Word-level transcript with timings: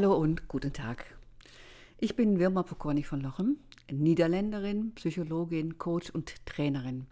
Hallo 0.00 0.14
und 0.14 0.46
guten 0.46 0.72
Tag. 0.72 1.06
Ich 1.98 2.14
bin 2.14 2.38
Wirma 2.38 2.62
Pokorny 2.62 3.02
von 3.02 3.20
Lochem, 3.20 3.56
Niederländerin, 3.90 4.94
Psychologin, 4.94 5.76
Coach 5.76 6.10
und 6.10 6.46
Trainerin. 6.46 7.08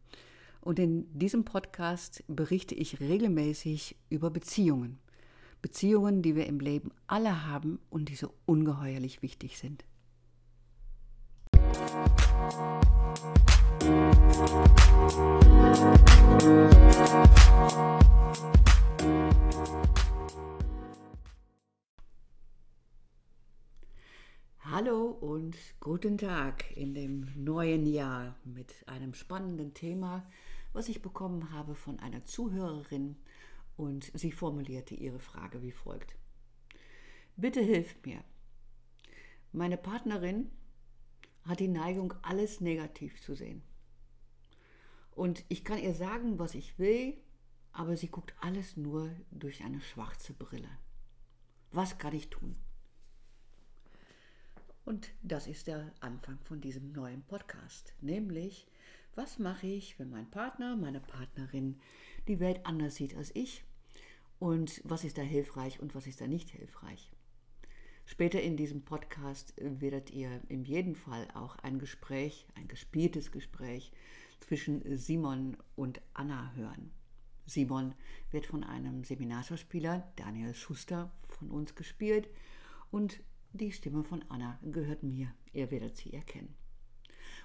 Und 0.60 0.78
in 0.78 1.04
diesem 1.18 1.44
Podcast 1.44 2.22
berichte 2.28 2.76
ich 2.76 3.00
regelmäßig 3.00 3.96
über 4.08 4.30
Beziehungen. 4.30 5.00
Beziehungen, 5.62 6.22
die 6.22 6.36
wir 6.36 6.46
im 6.46 6.60
Leben 6.60 6.92
alle 7.08 7.48
haben 7.48 7.80
und 7.90 8.08
die 8.08 8.14
so 8.14 8.32
ungeheuerlich 8.44 9.20
wichtig 9.20 9.58
sind. 9.58 9.82
Hallo 24.68 25.06
und 25.06 25.56
guten 25.78 26.18
Tag 26.18 26.76
in 26.76 26.92
dem 26.92 27.28
neuen 27.36 27.86
Jahr 27.86 28.34
mit 28.42 28.74
einem 28.88 29.14
spannenden 29.14 29.74
Thema, 29.74 30.28
was 30.72 30.88
ich 30.88 31.02
bekommen 31.02 31.52
habe 31.52 31.76
von 31.76 32.00
einer 32.00 32.24
Zuhörerin 32.24 33.14
und 33.76 34.10
sie 34.12 34.32
formulierte 34.32 34.96
ihre 34.96 35.20
Frage 35.20 35.62
wie 35.62 35.70
folgt. 35.70 36.16
Bitte 37.36 37.60
hilf 37.60 37.94
mir. 38.04 38.24
Meine 39.52 39.76
Partnerin 39.76 40.50
hat 41.44 41.60
die 41.60 41.68
Neigung, 41.68 42.14
alles 42.22 42.60
negativ 42.60 43.22
zu 43.22 43.36
sehen. 43.36 43.62
Und 45.12 45.44
ich 45.48 45.64
kann 45.64 45.78
ihr 45.78 45.94
sagen, 45.94 46.40
was 46.40 46.56
ich 46.56 46.76
will, 46.76 47.16
aber 47.70 47.96
sie 47.96 48.08
guckt 48.08 48.34
alles 48.40 48.76
nur 48.76 49.12
durch 49.30 49.62
eine 49.62 49.80
schwarze 49.80 50.32
Brille. 50.32 50.70
Was 51.70 51.98
kann 51.98 52.16
ich 52.16 52.30
tun? 52.30 52.56
Und 54.86 55.10
das 55.20 55.48
ist 55.48 55.66
der 55.66 55.92
Anfang 55.98 56.38
von 56.44 56.60
diesem 56.60 56.92
neuen 56.92 57.22
Podcast, 57.24 57.92
nämlich 58.00 58.68
was 59.16 59.40
mache 59.40 59.66
ich, 59.66 59.98
wenn 59.98 60.10
mein 60.10 60.30
Partner, 60.30 60.76
meine 60.76 61.00
Partnerin 61.00 61.80
die 62.28 62.38
Welt 62.38 62.64
anders 62.64 62.94
sieht 62.94 63.16
als 63.16 63.34
ich 63.34 63.64
und 64.38 64.80
was 64.84 65.02
ist 65.02 65.18
da 65.18 65.22
hilfreich 65.22 65.80
und 65.80 65.96
was 65.96 66.06
ist 66.06 66.20
da 66.20 66.28
nicht 66.28 66.50
hilfreich. 66.50 67.10
Später 68.04 68.40
in 68.40 68.56
diesem 68.56 68.84
Podcast 68.84 69.54
werdet 69.58 70.12
ihr 70.12 70.40
in 70.48 70.64
jedem 70.64 70.94
Fall 70.94 71.26
auch 71.34 71.56
ein 71.56 71.80
Gespräch, 71.80 72.46
ein 72.54 72.68
gespieltes 72.68 73.32
Gespräch 73.32 73.90
zwischen 74.38 74.96
Simon 74.96 75.56
und 75.74 76.00
Anna 76.14 76.52
hören. 76.54 76.92
Simon 77.44 77.92
wird 78.30 78.46
von 78.46 78.62
einem 78.62 79.02
Seminarschauspieler, 79.02 80.12
Daniel 80.14 80.54
Schuster, 80.54 81.10
von 81.26 81.50
uns 81.50 81.74
gespielt 81.74 82.28
und 82.92 83.18
die 83.56 83.72
Stimme 83.72 84.04
von 84.04 84.24
Anna 84.28 84.58
gehört 84.62 85.02
mir. 85.02 85.32
Ihr 85.52 85.70
werdet 85.70 85.96
sie 85.96 86.12
erkennen. 86.12 86.54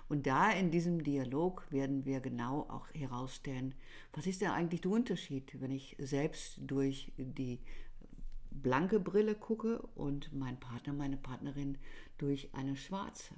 Und 0.10 0.28
da 0.28 0.52
in 0.52 0.72
diesem 0.72 1.04
Dialog 1.04 1.66
werden 1.72 2.06
wir 2.06 2.20
genau 2.20 2.64
auch 2.70 2.88
herausstellen, 2.94 3.74
was 4.12 4.28
ist 4.28 4.42
denn 4.42 4.50
eigentlich 4.52 4.82
der 4.82 4.92
Unterschied, 4.92 5.60
wenn 5.62 5.72
ich 5.72 5.96
selbst 6.00 6.60
durch 6.60 7.14
die 7.18 7.62
blanke 8.50 9.00
Brille 9.00 9.36
gucke 9.36 9.82
und 9.96 10.34
mein 10.34 10.60
Partner, 10.60 10.94
meine 10.94 11.18
Partnerin 11.18 11.78
durch 12.18 12.54
eine 12.54 12.76
schwarze. 12.76 13.34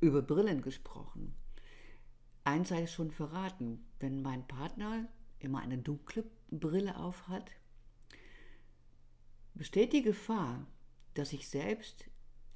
Über 0.00 0.22
Brillen 0.22 0.62
gesprochen. 0.62 1.34
Eins 2.44 2.68
sei 2.68 2.86
schon 2.86 3.10
verraten, 3.10 3.84
wenn 3.98 4.22
mein 4.22 4.46
Partner 4.46 5.08
immer 5.40 5.60
eine 5.60 5.78
dunkle 5.78 6.24
Brille 6.50 6.96
aufhat, 6.96 7.50
besteht 9.54 9.92
die 9.92 10.02
Gefahr, 10.02 10.66
dass 11.18 11.32
ich 11.32 11.48
selbst 11.48 12.04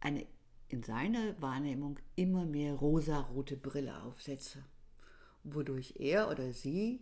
eine 0.00 0.26
in 0.69 0.82
seiner 0.84 1.41
Wahrnehmung 1.43 1.98
immer 2.15 2.44
mehr 2.44 2.75
rosarote 2.75 3.56
Brille 3.56 4.03
aufsetze, 4.04 4.65
wodurch 5.43 5.94
er 5.98 6.31
oder 6.31 6.53
sie 6.53 7.00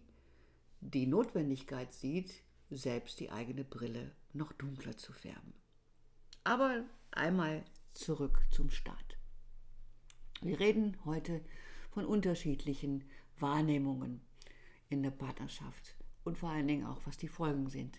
die 0.81 1.07
Notwendigkeit 1.07 1.93
sieht, 1.93 2.43
selbst 2.71 3.21
die 3.21 3.31
eigene 3.31 3.65
Brille 3.65 4.13
noch 4.33 4.53
dunkler 4.55 4.97
zu 4.97 5.13
färben. 5.13 5.53
Aber 6.45 6.85
einmal 7.11 7.63
zurück 7.91 8.41
zum 8.51 8.71
Start. 8.71 9.19
Wir 10.41 10.61
reden 10.61 10.97
heute 11.05 11.43
von 11.91 12.07
unterschiedlichen 12.07 13.05
Wahrnehmungen 13.39 14.21
in 14.89 15.03
der 15.03 15.11
Partnerschaft 15.11 15.97
und 16.25 16.39
vor 16.39 16.51
allen 16.51 16.69
Dingen 16.69 16.87
auch, 16.87 17.01
was 17.05 17.17
die 17.17 17.29
Folgen 17.29 17.69
sind. 17.69 17.99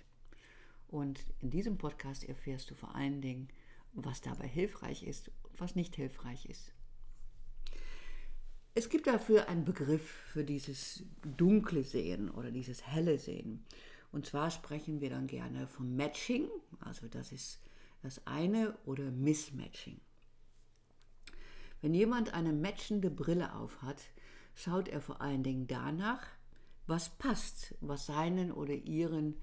Und 0.89 1.23
in 1.39 1.51
diesem 1.51 1.77
Podcast 1.77 2.23
erfährst 2.23 2.71
du 2.71 2.75
vor 2.75 2.95
allen 2.95 3.21
Dingen, 3.21 3.47
was 3.93 4.21
dabei 4.21 4.47
hilfreich 4.47 5.03
ist 5.03 5.31
und 5.43 5.59
was 5.59 5.75
nicht 5.75 5.95
hilfreich 5.95 6.47
ist. 6.47 6.73
Es 8.73 8.89
gibt 8.89 9.07
dafür 9.07 9.49
einen 9.49 9.65
Begriff 9.65 10.09
für 10.09 10.43
dieses 10.43 11.03
dunkle 11.37 11.83
Sehen 11.83 12.29
oder 12.29 12.51
dieses 12.51 12.85
helle 12.87 13.19
Sehen. 13.19 13.65
Und 14.11 14.25
zwar 14.25 14.49
sprechen 14.49 15.01
wir 15.01 15.09
dann 15.09 15.27
gerne 15.27 15.67
vom 15.67 15.95
Matching, 15.95 16.49
also 16.79 17.07
das 17.07 17.31
ist 17.31 17.59
das 18.01 18.25
eine, 18.25 18.75
oder 18.85 19.11
Mismatching. 19.11 19.99
Wenn 21.81 21.93
jemand 21.93 22.33
eine 22.33 22.53
matchende 22.53 23.11
Brille 23.11 23.53
aufhat, 23.53 24.01
schaut 24.55 24.87
er 24.87 25.01
vor 25.01 25.21
allen 25.21 25.43
Dingen 25.43 25.67
danach, 25.67 26.25
was 26.87 27.09
passt, 27.09 27.75
was 27.81 28.07
seinen 28.07 28.51
oder 28.51 28.73
ihren 28.73 29.35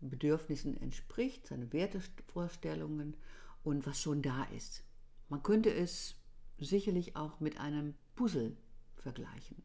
Bedürfnissen 0.00 0.76
entspricht, 0.76 1.46
seine 1.46 1.72
Wertevorstellungen 1.72 3.16
und 3.64 3.86
was 3.86 4.00
schon 4.00 4.22
da 4.22 4.44
ist. 4.44 4.84
Man 5.28 5.42
könnte 5.42 5.72
es 5.72 6.16
sicherlich 6.58 7.16
auch 7.16 7.40
mit 7.40 7.58
einem 7.58 7.94
Puzzle 8.14 8.56
vergleichen. 8.96 9.62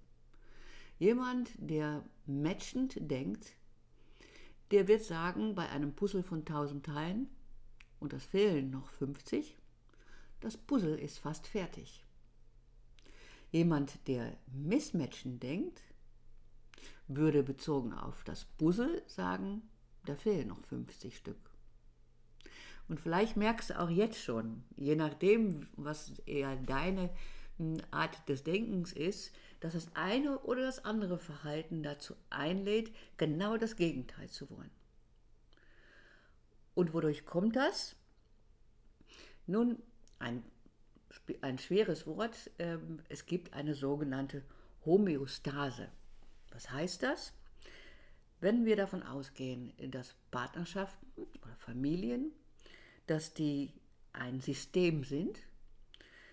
Jemand, 0.99 1.51
der 1.57 2.03
matchend 2.25 2.95
denkt, 2.99 3.53
der 4.71 4.87
wird 4.87 5.03
sagen, 5.03 5.55
bei 5.55 5.69
einem 5.69 5.93
Puzzle 5.93 6.23
von 6.23 6.39
1000 6.39 6.85
Teilen, 6.85 7.29
und 7.99 8.13
das 8.13 8.23
fehlen 8.25 8.69
noch 8.69 8.89
50, 8.89 9.57
das 10.39 10.57
Puzzle 10.57 10.97
ist 10.99 11.19
fast 11.19 11.47
fertig. 11.47 12.03
Jemand, 13.51 14.07
der 14.07 14.35
mismatchen 14.47 15.39
denkt, 15.39 15.81
würde 17.07 17.43
bezogen 17.43 17.93
auf 17.93 18.23
das 18.23 18.45
Puzzle 18.45 19.03
sagen, 19.07 19.61
da 20.05 20.15
fehlen 20.15 20.47
noch 20.49 20.63
50 20.65 21.15
Stück. 21.15 21.37
Und 22.87 22.99
vielleicht 22.99 23.37
merkst 23.37 23.71
du 23.71 23.79
auch 23.79 23.89
jetzt 23.89 24.21
schon, 24.21 24.63
je 24.75 24.95
nachdem, 24.95 25.67
was 25.77 26.19
eher 26.25 26.55
deine 26.57 27.09
hm, 27.57 27.77
Art 27.91 28.27
des 28.27 28.43
Denkens 28.43 28.91
ist, 28.91 29.33
dass 29.61 29.73
das 29.73 29.95
eine 29.95 30.39
oder 30.39 30.63
das 30.63 30.83
andere 30.83 31.17
Verhalten 31.17 31.83
dazu 31.83 32.15
einlädt, 32.29 32.93
genau 33.17 33.57
das 33.57 33.77
Gegenteil 33.77 34.29
zu 34.29 34.49
wollen. 34.49 34.71
Und 36.75 36.93
wodurch 36.93 37.25
kommt 37.25 37.55
das? 37.55 37.95
Nun, 39.45 39.81
ein, 40.19 40.43
ein 41.41 41.57
schweres 41.59 42.07
Wort. 42.07 42.51
Ähm, 42.59 42.99
es 43.09 43.25
gibt 43.25 43.53
eine 43.53 43.75
sogenannte 43.75 44.43
Homöostase. 44.85 45.89
Was 46.51 46.71
heißt 46.71 47.03
das? 47.03 47.33
Wenn 48.43 48.65
wir 48.65 48.75
davon 48.75 49.03
ausgehen, 49.03 49.71
dass 49.89 50.15
Partnerschaften 50.29 51.07
oder 51.41 51.55
Familien, 51.55 52.33
dass 53.07 53.33
die 53.33 53.71
ein 54.11 54.41
System 54.41 55.05
sind, 55.05 55.39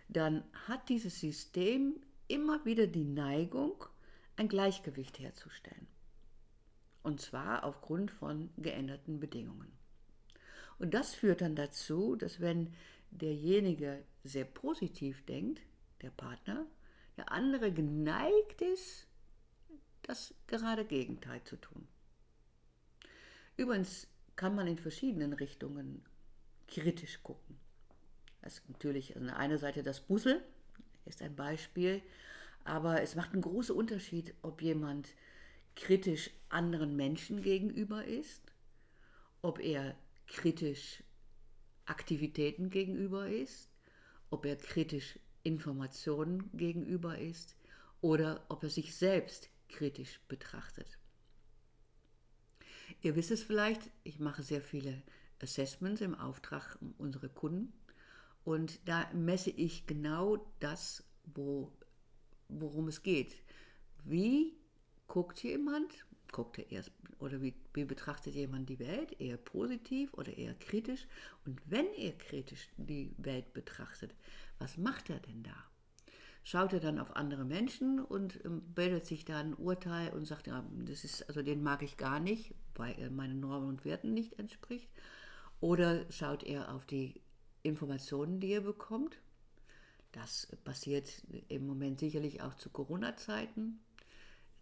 dann 0.09 0.43
hat 0.67 0.89
dieses 0.89 1.21
System 1.21 2.01
immer 2.27 2.65
wieder 2.65 2.89
die 2.89 3.05
Neigung, 3.05 3.85
ein 4.35 4.49
Gleichgewicht 4.49 5.21
herzustellen. 5.21 5.87
Und 7.05 7.21
zwar 7.21 7.63
aufgrund 7.63 8.11
von 8.11 8.51
geänderten 8.57 9.21
Bedingungen. 9.21 9.71
Und 10.81 10.95
das 10.95 11.15
führt 11.15 11.43
dann 11.43 11.55
dazu, 11.55 12.17
dass 12.17 12.41
wenn 12.41 12.75
derjenige 13.13 14.03
sehr 14.25 14.47
positiv 14.47 15.25
denkt, 15.27 15.61
der 16.03 16.11
Partner, 16.11 16.67
der 17.17 17.31
andere 17.31 17.71
geneigt 17.73 18.63
ist, 18.63 19.07
das 20.03 20.35
gerade 20.49 20.85
Gegenteil 20.85 21.45
zu 21.45 21.55
tun. 21.55 21.87
Übrigens 23.61 24.07
kann 24.37 24.55
man 24.55 24.67
in 24.69 24.79
verschiedenen 24.79 25.35
Richtungen 25.35 26.03
kritisch 26.67 27.23
gucken. 27.23 27.59
Das 28.41 28.55
ist 28.55 28.71
natürlich 28.71 29.15
an 29.19 29.29
einer 29.29 29.59
Seite 29.59 29.83
das 29.83 30.01
Puzzle, 30.01 30.43
ist 31.05 31.21
ein 31.21 31.37
Beispiel, 31.37 32.01
aber 32.65 33.03
es 33.03 33.17
macht 33.17 33.35
einen 33.35 33.43
großen 33.43 33.77
Unterschied, 33.77 34.33
ob 34.41 34.63
jemand 34.63 35.11
kritisch 35.77 36.31
anderen 36.49 36.97
Menschen 36.97 37.43
gegenüber 37.43 38.03
ist, 38.03 38.51
ob 39.43 39.59
er 39.61 39.95
kritisch 40.27 41.03
Aktivitäten 41.85 42.71
gegenüber 42.71 43.29
ist, 43.29 43.69
ob 44.31 44.47
er 44.47 44.57
kritisch 44.57 45.19
Informationen 45.43 46.49
gegenüber 46.55 47.19
ist 47.19 47.57
oder 48.01 48.43
ob 48.49 48.63
er 48.63 48.71
sich 48.71 48.97
selbst 48.97 49.51
kritisch 49.69 50.19
betrachtet. 50.29 51.00
Ihr 53.03 53.17
wisst 53.17 53.31
es 53.31 53.43
vielleicht, 53.43 53.91
ich 54.05 54.19
mache 54.19 54.43
sehr 54.43 54.61
viele 54.61 55.03
Assessments 55.43 56.01
im 56.03 56.15
Auftrag 56.15 56.79
unserer 56.99 57.29
Kunden. 57.29 57.73
Und 58.45 58.87
da 58.89 59.09
messe 59.15 59.51
ich 59.51 59.87
genau 59.87 60.47
das, 60.61 61.05
wo, 61.25 61.73
worum 62.49 62.89
es 62.89 63.03
geht. 63.03 63.37
Wie 64.05 64.55
guckt 65.07 65.43
jemand, 65.43 66.07
guckt 66.33 66.59
er 66.59 66.71
erst, 66.71 66.93
oder 67.19 67.41
wie, 67.43 67.55
wie 67.75 67.85
betrachtet 67.85 68.35
jemand 68.35 68.69
die 68.69 68.79
Welt, 68.79 69.21
eher 69.21 69.37
positiv 69.37 70.13
oder 70.15 70.37
eher 70.37 70.55
kritisch? 70.55 71.07
Und 71.47 71.61
wenn 71.67 71.87
er 71.95 72.13
kritisch 72.13 72.69
die 72.77 73.15
Welt 73.19 73.53
betrachtet, 73.53 74.15
was 74.59 74.77
macht 74.77 75.11
er 75.11 75.21
denn 75.21 75.43
da? 75.43 75.57
Schaut 76.43 76.73
er 76.73 76.81
dann 76.81 76.99
auf 76.99 77.17
andere 77.17 77.45
Menschen 77.45 78.01
und 78.01 78.43
ähm, 78.45 78.63
bildet 78.75 79.07
sich 79.07 79.25
da 79.25 79.39
ein 79.39 79.55
Urteil 79.55 80.11
und 80.13 80.25
sagt, 80.25 80.47
ja, 80.47 80.65
das 80.87 81.05
ist, 81.05 81.29
also 81.29 81.43
den 81.43 81.63
mag 81.63 81.83
ich 81.83 81.99
gar 81.99 82.19
nicht, 82.19 82.55
weil 82.81 82.99
er 82.99 83.11
meinen 83.11 83.39
Normen 83.39 83.69
und 83.69 83.85
Werten 83.85 84.13
nicht 84.15 84.39
entspricht? 84.39 84.89
Oder 85.61 86.11
schaut 86.11 86.43
er 86.43 86.75
auf 86.75 86.87
die 86.87 87.21
Informationen, 87.63 88.41
die 88.41 88.53
er 88.53 88.63
bekommt? 88.63 89.19
Das 90.13 90.49
passiert 90.65 91.23
im 91.49 91.67
Moment 91.67 92.01
sicherlich 92.01 92.43
auch 92.43 92.55
zu 92.55 92.71
Corona-Zeiten. 92.71 93.79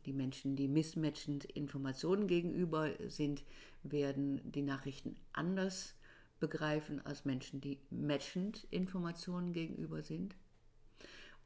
Die 0.05 0.13
Menschen, 0.13 0.57
die 0.57 0.69
mismatchend 0.69 1.45
Informationen 1.45 2.27
gegenüber 2.27 2.91
sind, 3.09 3.45
werden 3.83 4.41
die 4.51 4.63
Nachrichten 4.63 5.17
anders 5.33 5.95
begreifen 6.41 7.05
als 7.05 7.25
Menschen, 7.25 7.61
die 7.61 7.79
matchend 7.91 8.67
Informationen 8.71 9.53
gegenüber 9.53 10.03
sind. 10.03 10.35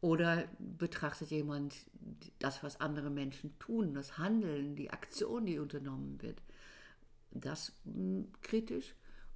Oder 0.01 0.49
betrachtet 0.59 1.31
jemand 1.31 1.77
das, 2.41 2.63
was 2.65 2.81
andere 2.81 3.09
Menschen 3.09 3.57
tun, 3.61 3.95
das 3.95 4.19
Handeln, 4.19 4.75
die 4.75 4.91
Aktion, 4.91 5.47
die 5.47 5.61
unternommen 5.61 6.21
wird, 6.21 6.43
das 7.35 7.73
hm, 7.85 8.33
kritisch? 8.43 8.95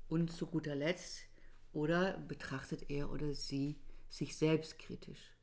Und 0.08 0.30
zu 0.30 0.46
guter 0.46 0.76
Letzt, 0.76 1.26
oder 1.72 2.16
betrachtet 2.16 2.88
er 2.90 3.10
oder 3.10 3.34
sie 3.34 3.76
sich 4.08 4.36
selbst 4.36 4.78
kritisch? 4.78 5.34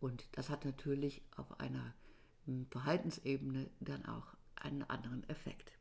Und 0.00 0.26
das 0.32 0.50
hat 0.50 0.64
natürlich 0.64 1.22
auf 1.36 1.60
einer 1.60 1.94
hm, 2.46 2.66
Verhaltensebene 2.70 3.70
dann 3.80 4.04
auch 4.06 4.34
einen 4.56 4.82
anderen 4.82 5.28
Effekt. 5.28 5.72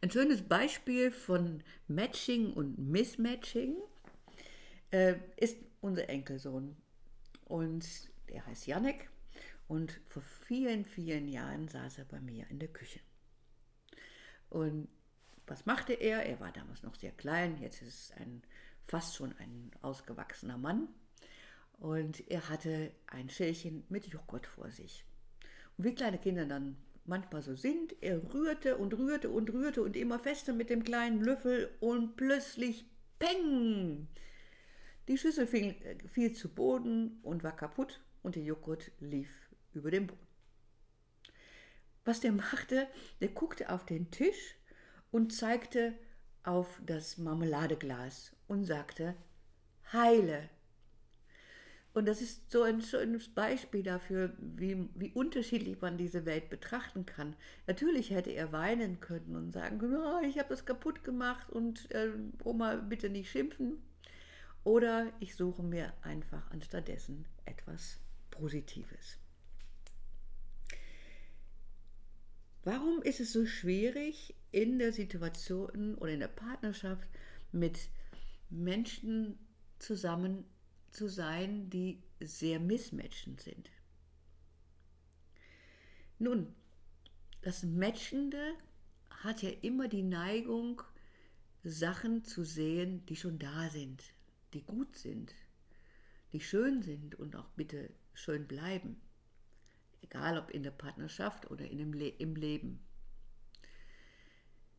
Ein 0.00 0.10
schönes 0.10 0.42
Beispiel 0.42 1.10
von 1.10 1.62
Matching 1.88 2.52
und 2.52 2.78
Mismatching 2.78 3.76
äh, 4.90 5.14
ist 5.36 5.56
unser 5.80 6.08
Enkelsohn. 6.08 6.76
Und 7.46 7.86
der 8.28 8.46
heißt 8.46 8.66
Janek. 8.66 9.10
Und 9.66 10.00
vor 10.08 10.22
vielen, 10.22 10.84
vielen 10.84 11.28
Jahren 11.28 11.66
saß 11.66 11.98
er 11.98 12.04
bei 12.04 12.20
mir 12.20 12.46
in 12.50 12.58
der 12.58 12.68
Küche. 12.68 13.00
Und 14.50 14.88
was 15.46 15.66
machte 15.66 15.92
er? 15.92 16.24
Er 16.26 16.40
war 16.40 16.52
damals 16.52 16.82
noch 16.82 16.94
sehr 16.94 17.12
klein, 17.12 17.58
jetzt 17.58 17.82
ist 17.82 18.10
es 18.10 18.12
ein, 18.16 18.42
fast 18.86 19.16
schon 19.16 19.34
ein 19.38 19.70
ausgewachsener 19.82 20.58
Mann. 20.58 20.88
Und 21.78 22.28
er 22.30 22.48
hatte 22.48 22.92
ein 23.06 23.30
Schälchen 23.30 23.84
mit 23.88 24.06
Joghurt 24.06 24.46
vor 24.46 24.70
sich. 24.70 25.04
Und 25.76 25.84
wie 25.84 25.94
kleine 25.94 26.18
Kinder 26.18 26.44
dann 26.44 26.76
manchmal 27.04 27.42
so 27.42 27.54
sind, 27.54 27.94
er 28.02 28.22
rührte 28.34 28.76
und 28.76 28.92
rührte 28.94 29.30
und 29.30 29.50
rührte 29.52 29.82
und 29.82 29.96
immer 29.96 30.18
fester 30.18 30.52
mit 30.52 30.70
dem 30.70 30.84
kleinen 30.84 31.22
Löffel 31.22 31.70
und 31.80 32.16
plötzlich 32.16 32.84
Peng! 33.18 34.08
Die 35.08 35.16
Schüssel 35.16 35.46
fiel, 35.46 35.74
äh, 35.84 35.96
fiel 36.06 36.34
zu 36.34 36.48
Boden 36.50 37.18
und 37.22 37.42
war 37.42 37.56
kaputt 37.56 38.00
und 38.22 38.36
der 38.36 38.42
Joghurt 38.42 38.92
lief 39.00 39.30
über 39.72 39.90
den 39.90 40.06
Boden. 40.06 40.27
Was 42.08 42.20
der 42.20 42.32
machte, 42.32 42.86
der 43.20 43.28
guckte 43.28 43.68
auf 43.68 43.84
den 43.84 44.10
Tisch 44.10 44.54
und 45.10 45.30
zeigte 45.30 45.92
auf 46.42 46.80
das 46.86 47.18
Marmeladeglas 47.18 48.34
und 48.46 48.64
sagte, 48.64 49.14
heile. 49.92 50.48
Und 51.92 52.08
das 52.08 52.22
ist 52.22 52.50
so 52.50 52.62
ein 52.62 52.80
schönes 52.80 53.28
Beispiel 53.28 53.82
dafür, 53.82 54.32
wie, 54.38 54.88
wie 54.94 55.10
unterschiedlich 55.10 55.82
man 55.82 55.98
diese 55.98 56.24
Welt 56.24 56.48
betrachten 56.48 57.04
kann. 57.04 57.36
Natürlich 57.66 58.08
hätte 58.08 58.30
er 58.30 58.52
weinen 58.52 59.00
können 59.00 59.36
und 59.36 59.52
sagen 59.52 59.78
oh, 59.94 60.26
ich 60.26 60.38
habe 60.38 60.48
das 60.48 60.64
kaputt 60.64 61.04
gemacht 61.04 61.50
und 61.50 61.90
äh, 61.90 62.12
Oma, 62.42 62.76
bitte 62.76 63.10
nicht 63.10 63.30
schimpfen. 63.30 63.82
Oder 64.64 65.12
ich 65.20 65.36
suche 65.36 65.62
mir 65.62 65.92
einfach 66.00 66.50
anstattdessen 66.52 67.26
etwas 67.44 67.98
Positives. 68.30 69.18
Warum 72.70 73.00
ist 73.00 73.18
es 73.18 73.32
so 73.32 73.46
schwierig, 73.46 74.34
in 74.52 74.78
der 74.78 74.92
Situation 74.92 75.94
oder 75.94 76.12
in 76.12 76.20
der 76.20 76.28
Partnerschaft 76.28 77.08
mit 77.50 77.88
Menschen 78.50 79.38
zusammen 79.78 80.44
zu 80.90 81.08
sein, 81.08 81.70
die 81.70 82.02
sehr 82.20 82.60
mismatchend 82.60 83.40
sind? 83.40 83.70
Nun, 86.18 86.54
das 87.40 87.62
Matchende 87.62 88.52
hat 89.08 89.42
ja 89.42 89.50
immer 89.62 89.88
die 89.88 90.02
Neigung, 90.02 90.82
Sachen 91.64 92.22
zu 92.22 92.44
sehen, 92.44 93.06
die 93.06 93.16
schon 93.16 93.38
da 93.38 93.70
sind, 93.70 94.04
die 94.52 94.62
gut 94.62 94.94
sind, 94.94 95.32
die 96.34 96.40
schön 96.40 96.82
sind 96.82 97.14
und 97.14 97.34
auch 97.34 97.48
bitte 97.56 97.88
schön 98.12 98.46
bleiben. 98.46 99.00
Egal 100.02 100.38
ob 100.38 100.50
in 100.50 100.62
der 100.62 100.70
Partnerschaft 100.70 101.50
oder 101.50 101.64
in 101.68 101.78
dem 101.78 101.92
Le 101.92 102.08
im 102.08 102.36
Leben. 102.36 102.80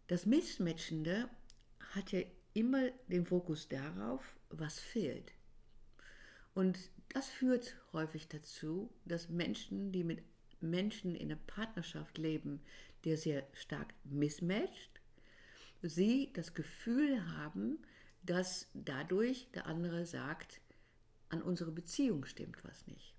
Das 0.07 0.25
Mismatchende 0.25 1.29
hat 1.93 2.11
ja 2.11 2.21
immer 2.53 2.89
den 3.07 3.25
Fokus 3.25 3.67
darauf, 3.67 4.37
was 4.49 4.79
fehlt. 4.79 5.33
Und 6.53 6.79
das 7.09 7.29
führt 7.29 7.75
häufig 7.93 8.27
dazu, 8.27 8.91
dass 9.05 9.29
Menschen, 9.29 9.91
die 9.91 10.03
mit 10.03 10.23
Menschen 10.61 11.15
in 11.15 11.31
einer 11.31 11.39
Partnerschaft 11.47 12.17
leben, 12.17 12.61
der 13.05 13.17
sehr 13.17 13.47
stark 13.53 13.93
mismatcht, 14.03 14.99
sie 15.81 16.31
das 16.33 16.53
Gefühl 16.53 17.37
haben, 17.37 17.79
dass 18.23 18.69
dadurch 18.73 19.49
der 19.53 19.67
andere 19.67 20.05
sagt, 20.05 20.59
an 21.29 21.41
unsere 21.41 21.71
Beziehung 21.71 22.25
stimmt 22.25 22.63
was 22.63 22.87
nicht. 22.87 23.15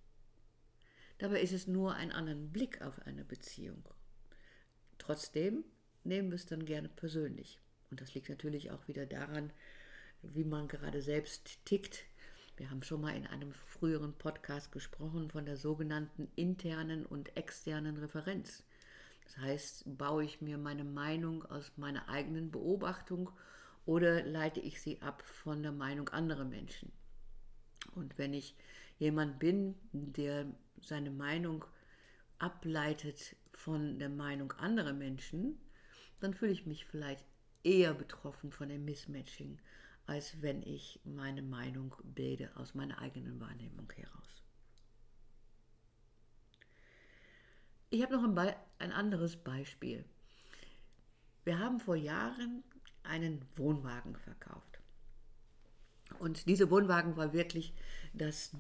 Dabei 1.21 1.43
ist 1.43 1.53
es 1.53 1.67
nur 1.67 1.97
ein 1.97 2.13
anderen 2.13 2.51
Blick 2.51 2.81
auf 2.81 2.99
eine 3.07 3.27
Beziehung. 3.27 3.87
Trotzdem 4.97 5.65
nehmen 6.03 6.31
wir 6.31 6.37
es 6.37 6.47
dann 6.47 6.65
gerne 6.65 6.89
persönlich. 6.89 7.61
Und 7.91 8.01
das 8.01 8.15
liegt 8.15 8.31
natürlich 8.31 8.71
auch 8.71 8.89
wieder 8.89 9.05
daran, 9.05 9.53
wie 10.23 10.45
man 10.45 10.67
gerade 10.67 11.03
selbst 11.03 11.63
tickt. 11.67 12.05
Wir 12.57 12.71
haben 12.71 12.83
schon 12.83 13.03
mal 13.03 13.15
in 13.15 13.27
einem 13.27 13.53
früheren 13.53 14.15
Podcast 14.15 14.73
gesprochen 14.73 15.31
von 15.31 15.45
der 15.45 15.59
sogenannten 15.59 16.29
internen 16.37 17.05
und 17.05 17.37
externen 17.37 17.99
Referenz. 17.99 18.65
Das 19.25 19.37
heißt, 19.37 19.99
baue 19.99 20.25
ich 20.25 20.41
mir 20.41 20.57
meine 20.57 20.85
Meinung 20.85 21.45
aus 21.45 21.71
meiner 21.77 22.09
eigenen 22.09 22.51
Beobachtung 22.51 23.29
oder 23.85 24.25
leite 24.25 24.61
ich 24.61 24.81
sie 24.81 25.03
ab 25.03 25.23
von 25.23 25.63
der 25.63 25.73
Meinung 25.73 26.09
anderer 26.09 26.47
Menschen? 26.47 26.91
Und 27.95 28.17
wenn 28.17 28.33
ich 28.33 28.57
jemand 28.99 29.39
bin, 29.39 29.75
der 29.93 30.47
seine 30.83 31.11
Meinung 31.11 31.65
ableitet 32.39 33.37
von 33.53 33.99
der 33.99 34.09
Meinung 34.09 34.53
anderer 34.53 34.93
Menschen, 34.93 35.59
dann 36.21 36.35
fühle 36.35 36.53
ich 36.53 36.67
mich 36.67 36.87
vielleicht 36.87 37.25
eher 37.63 37.95
betroffen 37.95 38.51
von 38.51 38.69
dem 38.69 38.85
Mismatching, 38.85 39.61
als 40.07 40.41
wenn 40.43 40.63
ich 40.63 41.01
meine 41.05 41.43
Meinung 41.43 41.95
bilde 42.03 42.51
aus 42.57 42.75
meiner 42.75 42.99
eigenen 43.01 43.41
Wahrnehmung 43.41 43.91
heraus. 43.93 44.43
Ich 47.91 48.03
habe 48.03 48.15
noch 48.15 48.25
ein, 48.25 48.35
Be 48.35 48.57
ein 48.79 48.93
anderes 48.93 49.37
Beispiel. 49.37 50.05
Wir 51.45 51.59
haben 51.59 51.81
vor 51.81 51.97
Jahren 51.97 52.63
einen 53.03 53.45
Wohnwagen 53.57 54.17
verkauft. 54.17 54.80
Und 56.21 56.47
dieser 56.47 56.71
Wohnwagen 56.71 57.17
war 57.17 57.33
wirklich 57.33 57.73
das 58.13 58.53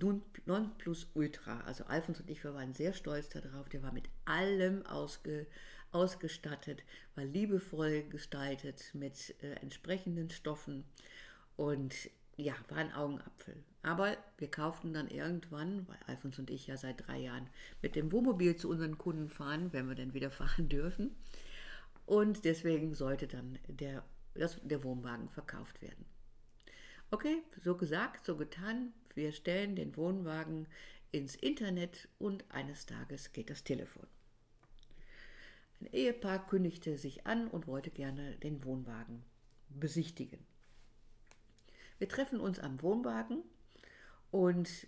Nonplusultra. 0.47 1.61
Also 1.61 1.85
Alfons 1.85 2.19
und 2.19 2.31
ich, 2.31 2.43
wir 2.43 2.55
waren 2.55 2.73
sehr 2.73 2.95
stolz 2.95 3.29
darauf. 3.29 3.69
Der 3.69 3.83
war 3.83 3.93
mit 3.93 4.09
allem 4.25 4.85
ausge, 4.87 5.47
ausgestattet, 5.93 6.83
war 7.15 7.25
liebevoll 7.25 8.03
gestaltet 8.05 8.91
mit 8.95 9.35
äh, 9.43 9.53
entsprechenden 9.61 10.31
Stoffen 10.31 10.85
und 11.57 11.95
ja, 12.37 12.55
war 12.69 12.79
ein 12.79 12.95
Augenapfel. 12.95 13.63
Aber 13.83 14.17
wir 14.39 14.51
kauften 14.51 14.95
dann 14.95 15.09
irgendwann, 15.09 15.87
weil 15.87 15.99
Alfons 16.07 16.39
und 16.39 16.49
ich 16.49 16.67
ja 16.67 16.79
seit 16.79 17.07
drei 17.07 17.19
Jahren 17.19 17.47
mit 17.83 17.95
dem 17.95 18.11
Wohnmobil 18.11 18.57
zu 18.57 18.71
unseren 18.71 18.97
Kunden 18.97 19.29
fahren, 19.29 19.71
wenn 19.73 19.87
wir 19.87 19.95
denn 19.95 20.15
wieder 20.15 20.31
fahren 20.31 20.71
dürfen. 20.71 21.15
Und 22.07 22.47
deswegen 22.47 22.95
sollte 22.95 23.27
dann 23.27 23.59
der 23.69 24.03
dass 24.35 24.59
der 24.63 24.83
Wohnwagen 24.85 25.29
verkauft 25.29 25.83
werden. 25.83 26.05
Okay, 27.13 27.43
so 27.65 27.77
gesagt, 27.77 28.25
so 28.25 28.37
getan. 28.37 28.93
Wir 29.17 29.33
stellen 29.33 29.75
den 29.75 29.97
Wohnwagen 29.97 30.69
ins 31.11 31.35
Internet 31.35 32.09
und 32.21 32.45
eines 32.53 32.87
Tages 32.87 33.33
geht 33.33 33.51
das 33.51 33.65
Telefon. 33.65 34.07
Ein 35.81 35.89
Ehepaar 35.93 36.47
kündigte 36.47 36.97
sich 36.99 37.27
an 37.27 37.49
und 37.49 37.67
wollte 37.67 37.91
gerne 37.91 38.37
den 38.37 38.63
Wohnwagen 38.63 39.25
besichtigen. 39.71 40.39
Wir 41.99 42.09
treffen 42.09 42.39
uns 42.39 42.61
am 42.61 42.81
Wohnwagen 42.81 43.43
und 44.31 44.87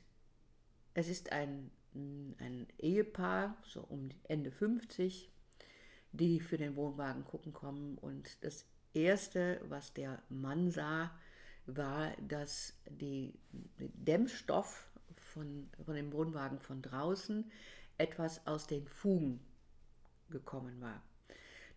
es 0.94 1.08
ist 1.08 1.32
ein, 1.32 1.72
ein 1.92 2.68
Ehepaar, 2.78 3.56
so 3.64 3.80
um 3.80 4.10
Ende 4.28 4.52
50, 4.52 5.28
die 6.12 6.38
für 6.38 6.56
den 6.56 6.76
Wohnwagen 6.76 7.24
gucken 7.24 7.52
kommen. 7.52 7.98
Und 7.98 8.44
das 8.44 8.64
Erste, 8.94 9.60
was 9.64 9.92
der 9.92 10.22
Mann 10.28 10.70
sah, 10.70 11.10
war, 11.66 12.12
dass 12.28 12.74
die 12.88 13.34
Dämmstoff 13.78 14.90
von, 15.16 15.68
von 15.84 15.94
dem 15.94 16.12
Wohnwagen 16.12 16.58
von 16.58 16.82
draußen 16.82 17.50
etwas 17.98 18.46
aus 18.46 18.66
den 18.66 18.86
Fugen 18.86 19.40
gekommen 20.30 20.80
war. 20.80 21.02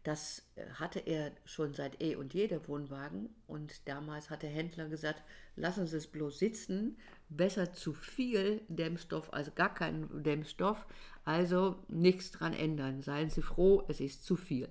Das 0.05 0.43
äh, 0.55 0.67
hatte 0.75 0.99
er 0.99 1.31
schon 1.45 1.73
seit 1.73 1.99
eh 2.01 2.15
und 2.15 2.33
je, 2.33 2.47
der 2.47 2.67
Wohnwagen. 2.67 3.29
Und 3.47 3.87
damals 3.87 4.29
hat 4.29 4.43
der 4.43 4.51
Händler 4.51 4.87
gesagt, 4.87 5.23
lassen 5.55 5.87
Sie 5.87 5.97
es 5.97 6.07
bloß 6.07 6.37
sitzen, 6.37 6.97
besser 7.27 7.73
zu 7.73 7.93
viel 7.93 8.61
Dämmstoff 8.67 9.33
als 9.33 9.55
gar 9.55 9.73
kein 9.73 10.23
Dämmstoff. 10.23 10.85
Also 11.23 11.83
nichts 11.87 12.29
dran 12.31 12.53
ändern. 12.53 13.01
Seien 13.01 13.31
Sie 13.31 13.41
froh, 13.41 13.83
es 13.87 13.99
ist 13.99 14.23
zu 14.23 14.35
viel. 14.35 14.69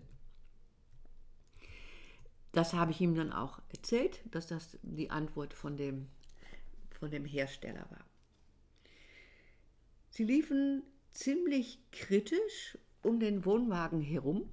Das 2.55 2.73
habe 2.73 2.93
ich 2.93 3.01
ihm 3.01 3.17
dann 3.17 3.33
auch 3.33 3.61
erzählt, 3.69 4.21
dass 4.33 4.47
das 4.47 4.79
die 4.83 5.11
Antwort 5.11 5.53
von 5.53 5.77
dem, 5.77 6.09
von 7.01 7.11
dem 7.11 7.25
Hersteller 7.25 7.85
war. 7.91 8.05
Sie 10.09 10.23
liefen 10.23 10.85
ziemlich 11.11 11.81
kritisch 11.91 12.79
um 13.03 13.19
den 13.19 13.45
Wohnwagen 13.45 14.01
herum 14.01 14.49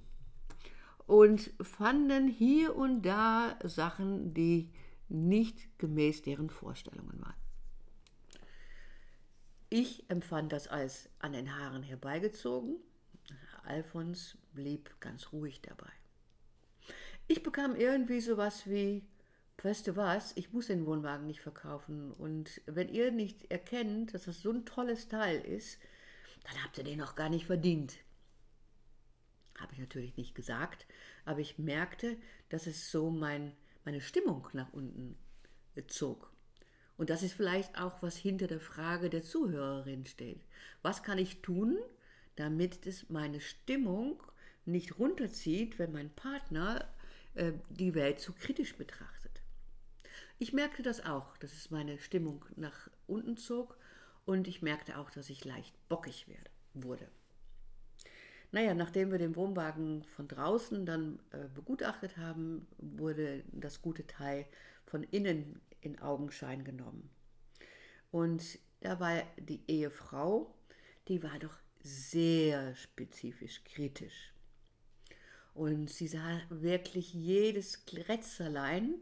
und 1.06 1.52
fanden 1.60 2.26
hier 2.26 2.74
und 2.74 3.02
da 3.02 3.56
Sachen, 3.62 4.34
die 4.34 4.72
nicht 5.08 5.78
gemäß 5.78 6.22
deren 6.22 6.50
Vorstellungen 6.50 7.20
waren. 7.20 7.36
Ich 9.68 10.10
empfand 10.10 10.52
das 10.52 10.66
als 10.66 11.08
an 11.20 11.34
den 11.34 11.56
Haaren 11.56 11.84
herbeigezogen. 11.84 12.78
Alfons 13.62 14.36
blieb 14.52 15.00
ganz 15.00 15.32
ruhig 15.32 15.62
dabei. 15.62 16.01
Ich 17.32 17.42
bekam 17.42 17.76
irgendwie 17.76 18.20
sowas 18.20 18.66
wie, 18.66 19.06
weißt 19.62 19.86
du 19.86 19.96
was, 19.96 20.36
ich 20.36 20.52
muss 20.52 20.66
den 20.66 20.84
Wohnwagen 20.84 21.26
nicht 21.26 21.40
verkaufen. 21.40 22.12
Und 22.12 22.60
wenn 22.66 22.90
ihr 22.90 23.10
nicht 23.10 23.50
erkennt, 23.50 24.12
dass 24.12 24.24
das 24.24 24.42
so 24.42 24.50
ein 24.50 24.66
tolles 24.66 25.08
Teil 25.08 25.40
ist, 25.40 25.78
dann 26.44 26.62
habt 26.62 26.76
ihr 26.76 26.84
den 26.84 26.98
noch 26.98 27.14
gar 27.14 27.30
nicht 27.30 27.46
verdient. 27.46 27.94
Habe 29.58 29.72
ich 29.72 29.78
natürlich 29.78 30.14
nicht 30.18 30.34
gesagt, 30.34 30.84
aber 31.24 31.40
ich 31.40 31.56
merkte, 31.56 32.18
dass 32.50 32.66
es 32.66 32.90
so 32.90 33.10
mein, 33.10 33.56
meine 33.86 34.02
Stimmung 34.02 34.46
nach 34.52 34.70
unten 34.74 35.16
zog. 35.86 36.30
Und 36.98 37.08
das 37.08 37.22
ist 37.22 37.32
vielleicht 37.32 37.80
auch, 37.80 38.02
was 38.02 38.14
hinter 38.14 38.46
der 38.46 38.60
Frage 38.60 39.08
der 39.08 39.22
Zuhörerin 39.22 40.04
steht. 40.04 40.42
Was 40.82 41.02
kann 41.02 41.16
ich 41.16 41.40
tun, 41.40 41.78
damit 42.36 42.86
es 42.86 43.08
meine 43.08 43.40
Stimmung 43.40 44.22
nicht 44.64 44.98
runterzieht, 44.98 45.78
wenn 45.78 45.92
mein 45.92 46.10
Partner 46.10 46.80
äh, 46.80 46.91
die 47.34 47.94
Welt 47.94 48.20
zu 48.20 48.32
kritisch 48.32 48.76
betrachtet? 48.76 49.42
Ich 50.38 50.52
merkte 50.52 50.82
das 50.82 51.04
auch, 51.04 51.36
dass 51.36 51.52
es 51.52 51.70
meine 51.70 51.98
Stimmung 51.98 52.44
nach 52.56 52.90
unten 53.06 53.36
zog 53.36 53.76
und 54.24 54.48
ich 54.48 54.62
merkte 54.62 54.98
auch, 54.98 55.10
dass 55.10 55.30
ich 55.30 55.44
leicht 55.44 55.74
bockig 55.88 56.26
werde, 56.28 56.50
wurde. 56.74 57.08
Naja, 58.50 58.74
nachdem 58.74 59.10
wir 59.10 59.18
den 59.18 59.34
Wohnwagen 59.34 60.02
von 60.02 60.28
draußen 60.28 60.84
dann 60.84 61.20
äh, 61.30 61.48
begutachtet 61.54 62.18
haben, 62.18 62.66
wurde 62.76 63.44
das 63.50 63.80
gute 63.80 64.06
Teil 64.06 64.46
von 64.84 65.04
innen 65.04 65.60
in 65.80 65.98
Augenschein 66.00 66.62
genommen. 66.62 67.08
Und 68.10 68.58
da 68.80 69.00
war 69.00 69.22
die 69.38 69.62
Ehefrau, 69.68 70.54
die 71.08 71.22
war 71.22 71.38
doch 71.38 71.56
sehr 71.82 72.74
spezifisch 72.74 73.64
kritisch. 73.64 74.31
Und 75.54 75.90
sie 75.90 76.08
sah 76.08 76.40
wirklich 76.48 77.12
jedes 77.12 77.84
Krätzerlein, 77.84 78.94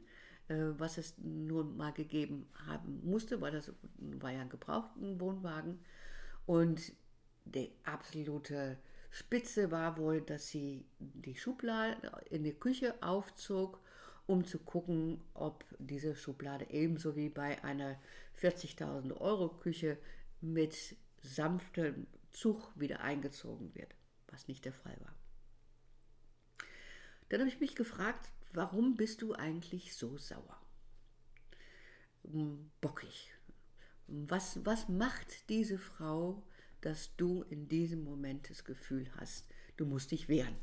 äh, 0.49 0.55
was 0.79 0.99
es 0.99 1.15
nun 1.19 1.77
mal 1.77 1.93
gegeben 1.93 2.49
haben 2.67 3.01
musste, 3.05 3.41
weil 3.41 3.53
das 3.53 3.73
war 3.99 4.33
ja 4.33 4.41
ein 4.41 4.49
gebrauchter 4.49 5.21
Wohnwagen. 5.21 5.79
Und 6.47 6.93
die 7.45 7.71
absolute 7.85 8.79
Spitze 9.11 9.71
war 9.71 9.97
wohl, 9.97 10.21
dass 10.21 10.49
sie 10.49 10.85
die 10.99 11.37
Schublade 11.37 12.11
in 12.31 12.45
die 12.45 12.55
Küche 12.55 12.95
aufzog, 13.03 13.81
um 14.27 14.45
zu 14.45 14.59
gucken, 14.59 15.21
ob 15.35 15.65
diese 15.79 16.15
Schublade 16.15 16.71
ebenso 16.71 17.17
wie 17.17 17.29
bei 17.29 17.63
einer 17.65 17.97
40.000 18.41 19.21
Euro 19.21 19.49
Küche 19.49 19.99
mit 20.41 20.97
sanftem 21.23 22.07
Zug 22.33 22.73
wieder 22.77 23.01
eingezogen 23.01 23.75
wird, 23.75 23.95
was 24.29 24.47
nicht 24.47 24.65
der 24.65 24.73
Fall 24.73 24.97
war. 25.01 25.20
Dann 27.31 27.41
habe 27.41 27.49
ich 27.49 27.61
mich 27.61 27.75
gefragt, 27.75 28.31
warum 28.53 28.97
bist 28.97 29.23
du 29.23 29.33
eigentlich 29.33 29.95
so 29.95 30.19
sauer? 30.19 30.61
Hm, 32.31 32.71
bockig. 32.81 33.33
Was, 34.07 34.65
was 34.67 34.89
macht 34.89 35.49
diese 35.49 35.79
Frau 35.79 36.45
dass 36.81 37.15
du 37.17 37.43
in 37.51 37.69
diesem 37.69 38.05
Moment 38.05 38.49
das 38.51 38.65
Gefühl 38.65 39.07
hast, 39.17 39.47
du 39.77 39.87
musst 39.87 40.11
dich 40.11 40.29
wehren. 40.29 40.57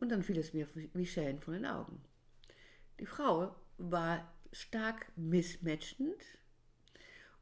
Und 0.00 0.10
dann 0.10 0.22
fiel 0.22 0.38
es 0.38 0.52
mir 0.52 0.68
wie 0.94 1.06
Schellen 1.06 1.40
von 1.40 1.54
den 1.54 1.66
Augen. 1.66 2.00
Die 3.00 3.06
Frau 3.06 3.54
war 3.78 4.32
stark 4.52 5.10
mismatchend. 5.16 6.24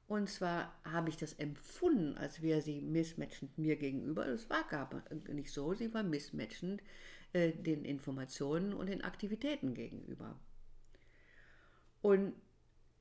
Und 0.09 0.31
zwar 0.31 0.81
habe 0.85 1.09
ich 1.09 1.17
das 1.17 1.35
empfunden, 1.35 2.17
als 2.17 2.41
wäre 2.41 2.63
sie 2.63 2.81
mismatchend 2.81 3.59
mir 3.59 3.77
gegenüber. 3.77 4.25
Das 4.25 4.49
war 4.49 4.67
gar 4.69 4.89
nicht 5.29 5.51
so. 5.51 5.75
Sie 5.75 5.93
war 5.93 6.03
mismatchend 6.03 6.83
äh, 7.37 7.53
den 7.53 7.85
Informationen 7.85 8.73
und 8.73 8.87
den 8.87 9.03
Aktivitäten 9.03 9.75
gegenüber. 9.75 10.41
Und 12.01 12.35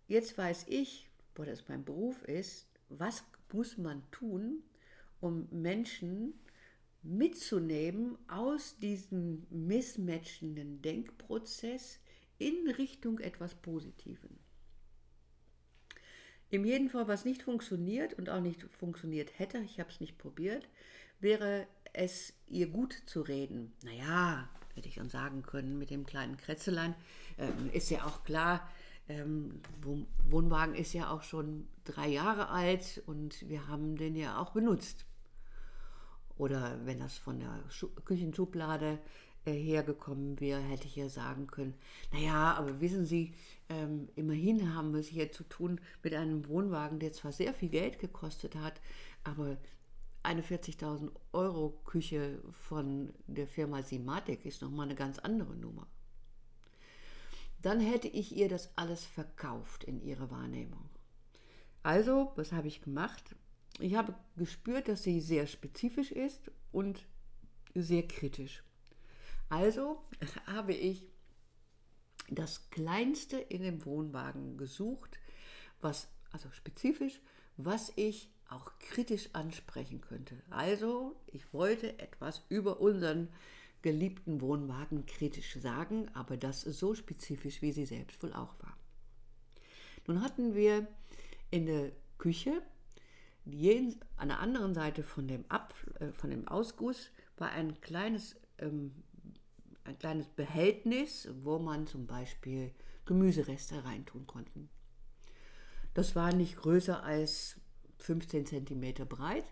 jetzt 0.07 0.37
weiß 0.37 0.65
ich, 0.67 1.09
wo 1.35 1.45
das 1.45 1.69
mein 1.69 1.85
Beruf 1.85 2.21
ist, 2.23 2.67
was 2.89 3.23
muss 3.53 3.77
man 3.77 4.03
tun, 4.11 4.61
um 5.21 5.47
Menschen 5.51 6.33
mitzunehmen 7.01 8.17
aus 8.27 8.77
diesem 8.77 9.47
missmatchenden 9.49 10.81
Denkprozess 10.81 12.01
in 12.37 12.69
Richtung 12.71 13.19
etwas 13.19 13.55
Positiven. 13.55 14.37
Im 16.49 16.65
jeden 16.65 16.89
Fall, 16.89 17.07
was 17.07 17.23
nicht 17.23 17.43
funktioniert 17.43 18.15
und 18.15 18.29
auch 18.29 18.41
nicht 18.41 18.63
funktioniert 18.63 19.39
hätte, 19.39 19.59
ich 19.59 19.79
habe 19.79 19.89
es 19.89 20.01
nicht 20.01 20.17
probiert, 20.17 20.67
wäre 21.21 21.67
es 21.97 22.33
ihr 22.47 22.67
gut 22.67 22.93
zu 23.05 23.21
reden. 23.21 23.73
Naja, 23.83 24.47
hätte 24.75 24.87
ich 24.87 24.95
dann 24.95 25.09
sagen 25.09 25.41
können 25.41 25.77
mit 25.77 25.89
dem 25.89 26.05
kleinen 26.05 26.37
Krätzelein, 26.37 26.95
äh, 27.37 27.77
ist 27.77 27.89
ja 27.89 28.05
auch 28.05 28.23
klar, 28.23 28.67
ähm, 29.07 29.61
Wohnwagen 30.29 30.75
ist 30.75 30.93
ja 30.93 31.11
auch 31.11 31.23
schon 31.23 31.67
drei 31.83 32.07
Jahre 32.07 32.49
alt 32.49 33.03
und 33.05 33.47
wir 33.49 33.67
haben 33.67 33.97
den 33.97 34.15
ja 34.15 34.39
auch 34.39 34.51
benutzt. 34.51 35.05
Oder 36.37 36.79
wenn 36.85 36.99
das 36.99 37.17
von 37.17 37.39
der 37.39 37.63
Schu 37.69 37.87
Küchenschublade 38.03 38.99
äh, 39.45 39.53
hergekommen 39.53 40.39
wäre, 40.39 40.59
hätte 40.59 40.87
ich 40.87 40.95
ja 40.95 41.07
sagen 41.07 41.47
können, 41.47 41.75
naja, 42.11 42.55
aber 42.55 42.81
wissen 42.81 43.05
Sie, 43.05 43.33
ähm, 43.69 44.09
immerhin 44.15 44.73
haben 44.75 44.91
wir 44.91 44.99
es 44.99 45.07
hier 45.07 45.31
zu 45.31 45.43
tun 45.43 45.79
mit 46.03 46.13
einem 46.13 46.47
Wohnwagen, 46.49 46.99
der 46.99 47.13
zwar 47.13 47.31
sehr 47.31 47.53
viel 47.53 47.69
Geld 47.69 47.99
gekostet 47.99 48.55
hat, 48.55 48.81
aber 49.23 49.57
eine 50.25 50.41
40.000 50.41 51.11
Euro 51.33 51.81
Küche 51.85 52.41
von 52.51 53.13
der 53.27 53.47
Firma 53.47 53.81
Simatic 53.81 54.45
ist 54.45 54.61
nochmal 54.61 54.85
eine 54.85 54.95
ganz 54.95 55.19
andere 55.19 55.55
Nummer 55.55 55.87
dann 57.65 57.79
hätte 57.79 58.07
ich 58.07 58.35
ihr 58.35 58.47
das 58.47 58.69
alles 58.77 59.03
verkauft 59.03 59.85
in 59.85 59.99
ihrer 59.99 60.29
Wahrnehmung. 60.29 60.87
Also, 61.81 62.31
was 62.35 62.51
habe 62.51 62.67
ich 62.67 62.83
gemacht? 62.83 63.35
Ich 63.79 63.95
habe 63.95 64.13
gespürt, 64.35 64.87
dass 64.87 65.01
sie 65.01 65.19
sehr 65.19 65.47
spezifisch 65.47 66.11
ist 66.11 66.51
und 66.71 67.07
sehr 67.73 68.07
kritisch. 68.07 68.63
Also 69.49 69.99
habe 70.45 70.75
ich 70.75 71.07
das 72.29 72.69
Kleinste 72.69 73.37
in 73.37 73.63
dem 73.63 73.83
Wohnwagen 73.83 74.57
gesucht, 74.57 75.17
was, 75.81 76.07
also 76.31 76.51
spezifisch, 76.51 77.19
was 77.57 77.91
ich 77.95 78.29
auch 78.49 78.71
kritisch 78.79 79.29
ansprechen 79.33 80.01
könnte. 80.01 80.35
Also, 80.49 81.15
ich 81.27 81.53
wollte 81.53 81.97
etwas 81.99 82.43
über 82.49 82.79
unseren 82.79 83.29
geliebten 83.81 84.41
Wohnwagen 84.41 85.05
kritisch 85.05 85.55
sagen, 85.59 86.09
aber 86.13 86.37
das 86.37 86.61
so 86.61 86.95
spezifisch, 86.95 87.61
wie 87.61 87.71
sie 87.71 87.85
selbst 87.85 88.21
wohl 88.23 88.33
auch 88.33 88.55
war. 88.59 88.77
Nun 90.07 90.21
hatten 90.21 90.53
wir 90.55 90.87
in 91.51 91.65
der 91.65 91.91
Küche, 92.17 92.61
an 93.45 94.27
der 94.27 94.39
anderen 94.39 94.73
Seite 94.73 95.03
von 95.03 95.27
dem, 95.27 95.45
Ab, 95.49 95.73
äh, 95.99 96.11
von 96.11 96.29
dem 96.29 96.47
Ausguss, 96.47 97.09
war 97.37 97.51
ein 97.51 97.79
kleines 97.81 98.35
ähm, 98.57 98.91
ein 99.85 99.97
kleines 99.99 100.27
Behältnis, 100.27 101.29
wo 101.43 101.59
man 101.59 101.87
zum 101.87 102.07
Beispiel 102.07 102.71
Gemüsereste 103.05 103.85
reintun 103.85 104.25
konnte. 104.25 104.67
Das 105.95 106.13
war 106.13 106.33
nicht 106.33 106.57
größer 106.57 107.03
als 107.03 107.55
15 107.99 108.45
cm 108.45 109.07
breit 109.07 109.45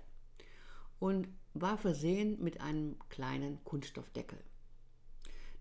und 1.00 1.30
war 1.54 1.78
versehen 1.78 2.44
mit 2.44 2.60
einem 2.60 2.98
kleinen 3.08 3.64
Kunststoffdeckel. 3.64 4.38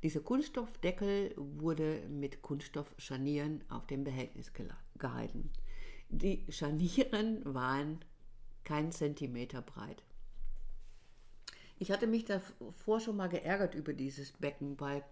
Dieser 0.03 0.21
Kunststoffdeckel 0.21 1.35
wurde 1.37 2.03
mit 2.09 2.43
Kunststoffscharnieren 2.43 3.63
auf 3.71 3.87
dem 3.87 4.03
Behältnis 4.03 4.53
gehalten. 4.99 5.51
Die 6.09 6.45
Scharnieren 6.51 7.43
waren 7.45 8.05
kein 8.65 8.91
Zentimeter 8.91 9.63
breit. 9.63 10.03
Ich 11.79 11.93
hatte 11.93 12.09
mich 12.09 12.25
davor 12.25 12.99
schon 12.99 13.17
mal 13.17 13.29
geärgert 13.29 13.77
über 13.77 13.93
dieses 13.93 14.33
Becken, 14.33 14.81
weil 14.81 15.05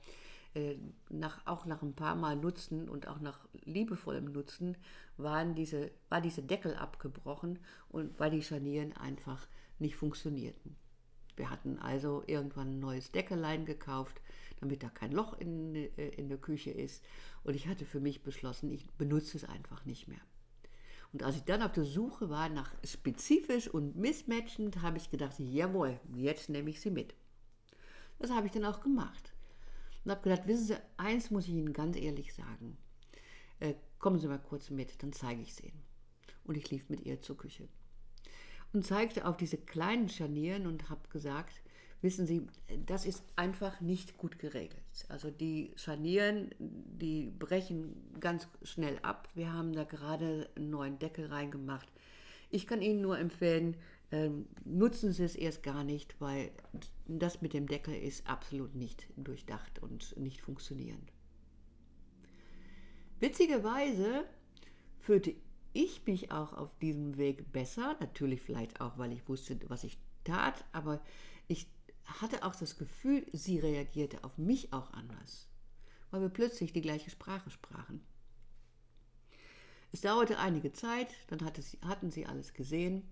nach, 1.08 1.46
auch 1.46 1.64
nach 1.64 1.82
ein 1.82 1.94
paar 1.94 2.16
Mal 2.16 2.36
Nutzen 2.36 2.88
und 2.88 3.06
auch 3.06 3.20
nach 3.20 3.46
liebevollem 3.64 4.32
Nutzen 4.32 4.76
waren 5.16 5.54
diese, 5.54 5.90
war 6.08 6.20
dieser 6.20 6.42
Deckel 6.42 6.74
abgebrochen 6.74 7.58
und 7.88 8.18
weil 8.18 8.30
die 8.30 8.42
Scharnieren 8.42 8.92
einfach 8.96 9.46
nicht 9.78 9.96
funktionierten. 9.96 10.76
Wir 11.36 11.50
hatten 11.50 11.78
also 11.78 12.24
irgendwann 12.26 12.76
ein 12.76 12.80
neues 12.80 13.12
Deckelein 13.12 13.64
gekauft, 13.64 14.20
damit 14.60 14.82
da 14.82 14.88
kein 14.88 15.12
Loch 15.12 15.38
in, 15.38 15.74
äh, 15.74 16.08
in 16.16 16.28
der 16.28 16.38
Küche 16.38 16.70
ist. 16.70 17.04
Und 17.44 17.54
ich 17.54 17.66
hatte 17.66 17.86
für 17.86 18.00
mich 18.00 18.22
beschlossen, 18.22 18.70
ich 18.70 18.86
benutze 18.98 19.36
es 19.36 19.44
einfach 19.44 19.84
nicht 19.84 20.08
mehr. 20.08 20.20
Und 21.12 21.22
als 21.22 21.36
ich 21.36 21.44
dann 21.44 21.62
auf 21.62 21.72
der 21.72 21.84
Suche 21.84 22.28
war 22.28 22.48
nach 22.48 22.72
spezifisch 22.84 23.68
und 23.68 23.96
mismatchend, 23.96 24.82
habe 24.82 24.98
ich 24.98 25.10
gedacht, 25.10 25.34
jawohl, 25.38 25.98
jetzt 26.14 26.50
nehme 26.50 26.70
ich 26.70 26.80
sie 26.80 26.90
mit. 26.90 27.14
Das 28.18 28.30
habe 28.30 28.46
ich 28.46 28.52
dann 28.52 28.64
auch 28.64 28.80
gemacht. 28.80 29.32
Und 30.04 30.10
habe 30.10 30.22
gedacht, 30.22 30.46
wissen 30.46 30.66
Sie, 30.66 30.76
eins 30.96 31.30
muss 31.30 31.44
ich 31.44 31.50
Ihnen 31.50 31.72
ganz 31.72 31.96
ehrlich 31.96 32.32
sagen. 32.34 32.76
Äh, 33.58 33.74
kommen 33.98 34.18
Sie 34.18 34.28
mal 34.28 34.38
kurz 34.38 34.70
mit, 34.70 35.02
dann 35.02 35.12
zeige 35.12 35.42
ich 35.42 35.50
es 35.50 35.62
Ihnen. 35.62 35.82
Und 36.44 36.56
ich 36.56 36.70
lief 36.70 36.88
mit 36.88 37.04
ihr 37.04 37.20
zur 37.20 37.36
Küche. 37.36 37.68
Und 38.72 38.86
zeigte 38.86 39.26
auf 39.26 39.36
diese 39.36 39.58
kleinen 39.58 40.08
Scharnieren 40.08 40.66
und 40.66 40.88
habe 40.88 41.08
gesagt, 41.10 41.60
wissen 42.02 42.26
Sie, 42.26 42.46
das 42.86 43.04
ist 43.04 43.22
einfach 43.36 43.80
nicht 43.80 44.16
gut 44.16 44.38
geregelt. 44.38 45.06
Also 45.08 45.30
die 45.30 45.72
Scharnieren, 45.76 46.50
die 46.58 47.30
brechen 47.38 47.94
ganz 48.20 48.48
schnell 48.62 48.98
ab. 49.02 49.28
Wir 49.34 49.52
haben 49.52 49.72
da 49.72 49.84
gerade 49.84 50.48
einen 50.56 50.70
neuen 50.70 50.98
Deckel 50.98 51.26
reingemacht. 51.26 51.88
Ich 52.48 52.66
kann 52.66 52.82
Ihnen 52.82 53.00
nur 53.00 53.18
empfehlen, 53.18 53.76
ähm, 54.12 54.46
nutzen 54.64 55.12
Sie 55.12 55.22
es 55.22 55.36
erst 55.36 55.62
gar 55.62 55.84
nicht, 55.84 56.20
weil 56.20 56.50
das 57.06 57.42
mit 57.42 57.52
dem 57.52 57.66
Deckel 57.66 57.94
ist 57.94 58.26
absolut 58.26 58.74
nicht 58.74 59.06
durchdacht 59.16 59.78
und 59.80 60.16
nicht 60.16 60.40
funktionierend. 60.40 61.12
Witzigerweise 63.20 64.24
führte 64.98 65.34
ich 65.72 66.04
mich 66.06 66.32
auch 66.32 66.52
auf 66.54 66.76
diesem 66.78 67.16
Weg 67.18 67.52
besser, 67.52 67.96
natürlich 68.00 68.40
vielleicht 68.40 68.80
auch, 68.80 68.98
weil 68.98 69.12
ich 69.12 69.28
wusste, 69.28 69.58
was 69.68 69.84
ich 69.84 69.98
tat, 70.24 70.64
aber 70.72 71.00
ich 71.46 71.68
hatte 72.04 72.44
auch 72.44 72.56
das 72.56 72.76
Gefühl, 72.76 73.24
sie 73.32 73.60
reagierte 73.60 74.24
auf 74.24 74.36
mich 74.38 74.72
auch 74.72 74.92
anders, 74.92 75.48
weil 76.10 76.22
wir 76.22 76.28
plötzlich 76.28 76.72
die 76.72 76.80
gleiche 76.80 77.10
Sprache 77.10 77.50
sprachen. 77.50 78.02
Es 79.92 80.00
dauerte 80.00 80.38
einige 80.38 80.72
Zeit, 80.72 81.08
dann 81.28 81.44
hatte 81.44 81.62
sie, 81.62 81.78
hatten 81.82 82.10
sie 82.10 82.26
alles 82.26 82.54
gesehen 82.54 83.02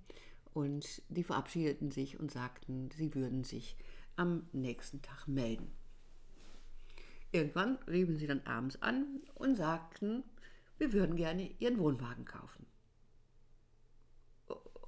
und 0.54 1.02
die 1.08 1.24
verabschiedeten 1.24 1.90
sich 1.90 2.18
und 2.18 2.30
sagten, 2.30 2.90
sie 2.90 3.14
würden 3.14 3.44
sich 3.44 3.76
am 4.16 4.48
nächsten 4.52 5.02
Tag 5.02 5.28
melden. 5.28 5.70
Irgendwann 7.30 7.76
riefen 7.86 8.16
sie 8.16 8.26
dann 8.26 8.46
abends 8.46 8.80
an 8.82 9.20
und 9.34 9.56
sagten, 9.56 10.24
wir 10.78 10.92
würden 10.92 11.16
gerne 11.16 11.50
ihren 11.58 11.78
Wohnwagen 11.78 12.24
kaufen. 12.24 12.66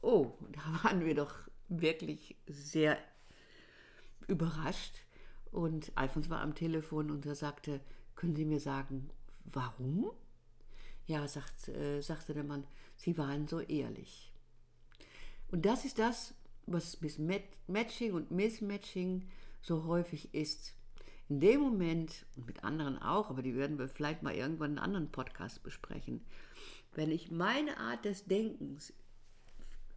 Oh, 0.03 0.39
da 0.53 0.85
waren 0.85 1.05
wir 1.05 1.15
doch 1.15 1.49
wirklich 1.69 2.37
sehr 2.47 2.99
überrascht. 4.27 4.95
Und 5.51 5.93
Alfons 5.97 6.31
war 6.31 6.41
am 6.41 6.55
Telefon 6.55 7.11
und 7.11 7.27
er 7.27 7.35
sagte, 7.35 7.81
können 8.15 8.37
Sie 8.37 8.45
mir 8.45 8.61
sagen, 8.61 9.11
warum? 9.45 10.11
Ja, 11.07 11.27
sagt, 11.27 11.69
äh, 11.69 12.01
sagte 12.01 12.35
der 12.35 12.45
Mann, 12.45 12.67
Sie 12.97 13.19
waren 13.19 13.49
so 13.49 13.61
ehrlich. 13.61 14.30
Und 15.51 15.67
das 15.67 15.85
ist 15.85 15.99
das, 15.99 16.35
was 16.67 16.99
Matching 17.67 18.13
und 18.13 18.31
Mismatching 18.31 19.29
so 19.61 19.85
häufig 19.85 20.33
ist. 20.35 20.75
In 21.29 21.41
dem 21.41 21.61
Moment, 21.61 22.27
und 22.37 22.47
mit 22.47 22.65
anderen 22.65 22.99
auch, 22.99 23.31
aber 23.31 23.43
die 23.43 23.55
werden 23.55 23.79
wir 23.79 23.89
vielleicht 23.89 24.23
mal 24.23 24.35
irgendwann 24.35 24.73
in 24.73 24.79
einem 24.79 24.85
anderen 24.85 25.13
Podcast 25.13 25.63
besprechen, 25.63 26.25
wenn 26.95 27.11
ich 27.11 27.31
meine 27.31 27.77
Art 27.77 28.05
des 28.05 28.25
Denkens 28.25 28.93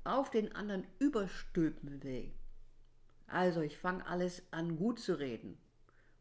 auf 0.03 0.29
den 0.29 0.53
anderen 0.53 0.85
überstülpen 0.99 2.03
will, 2.03 2.31
also 3.27 3.61
ich 3.61 3.77
fange 3.77 4.05
alles 4.05 4.43
an 4.51 4.75
gut 4.75 4.99
zu 4.99 5.17
reden 5.17 5.57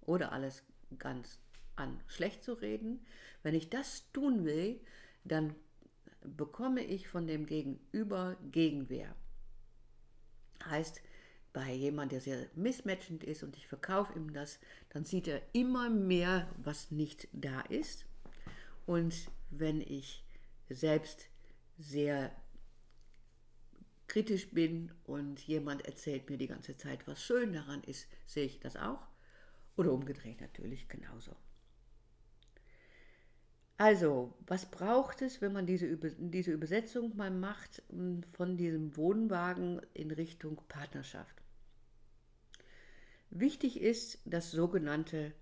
oder 0.01 0.33
alles 0.33 0.62
ganz 0.99 1.38
an 1.77 2.01
schlecht 2.07 2.42
zu 2.42 2.55
reden. 2.55 3.05
Wenn 3.42 3.55
ich 3.55 3.68
das 3.68 4.11
tun 4.12 4.45
will, 4.45 4.81
dann 5.25 5.55
bekomme 6.23 6.85
ich 6.85 7.09
von 7.09 7.27
dem 7.27 7.45
Gegenüber 7.45 8.37
Gegenwehr. 8.51 9.14
Heißt, 10.66 11.03
bei 11.53 11.72
jemand, 11.72 12.12
der 12.12 12.20
sehr 12.20 12.46
mismatchend 12.55 13.25
ist 13.25 13.42
und 13.42 13.57
ich 13.57 13.66
verkaufe 13.66 14.14
ihm 14.14 14.33
das, 14.33 14.59
dann 14.90 15.05
sieht 15.05 15.29
er 15.29 15.42
immer 15.53 15.90
mehr, 15.90 16.48
was 16.57 16.90
nicht 16.90 17.29
da 17.33 17.61
ist. 17.62 18.07
Und 18.87 19.14
wenn 19.51 19.81
ich 19.81 20.25
selbst 20.70 21.29
sehr 21.79 22.35
kritisch 24.09 24.51
bin 24.51 24.92
und 25.05 25.40
jemand 25.40 25.85
erzählt 25.87 26.29
mir 26.29 26.38
die 26.38 26.46
ganze 26.46 26.77
Zeit, 26.77 27.07
was 27.07 27.22
schön 27.22 27.53
daran 27.53 27.83
ist, 27.85 28.09
sehe 28.27 28.46
ich 28.46 28.61
das 28.61 28.77
auch. 28.77 29.07
Oder 29.77 29.92
umgedreht 29.92 30.40
natürlich 30.40 30.88
genauso. 30.88 31.35
Also, 33.83 34.33
was 34.47 34.71
braucht 34.71 35.23
es, 35.23 35.40
wenn 35.42 35.53
man 35.53 35.66
diese, 35.66 35.97
diese 36.16 36.53
Übersetzung 36.53 37.16
mal 37.16 37.33
macht 37.33 37.83
hm, 37.88 38.23
von 38.33 38.57
diesem 38.57 38.97
Wohnwagen 38.97 39.83
in 39.92 40.12
Richtung 40.12 40.62
Partnerschaft? 40.68 41.42
Wichtig 43.31 43.81
ist 43.81 44.21
das 44.25 44.53
sogenannte 44.53 45.33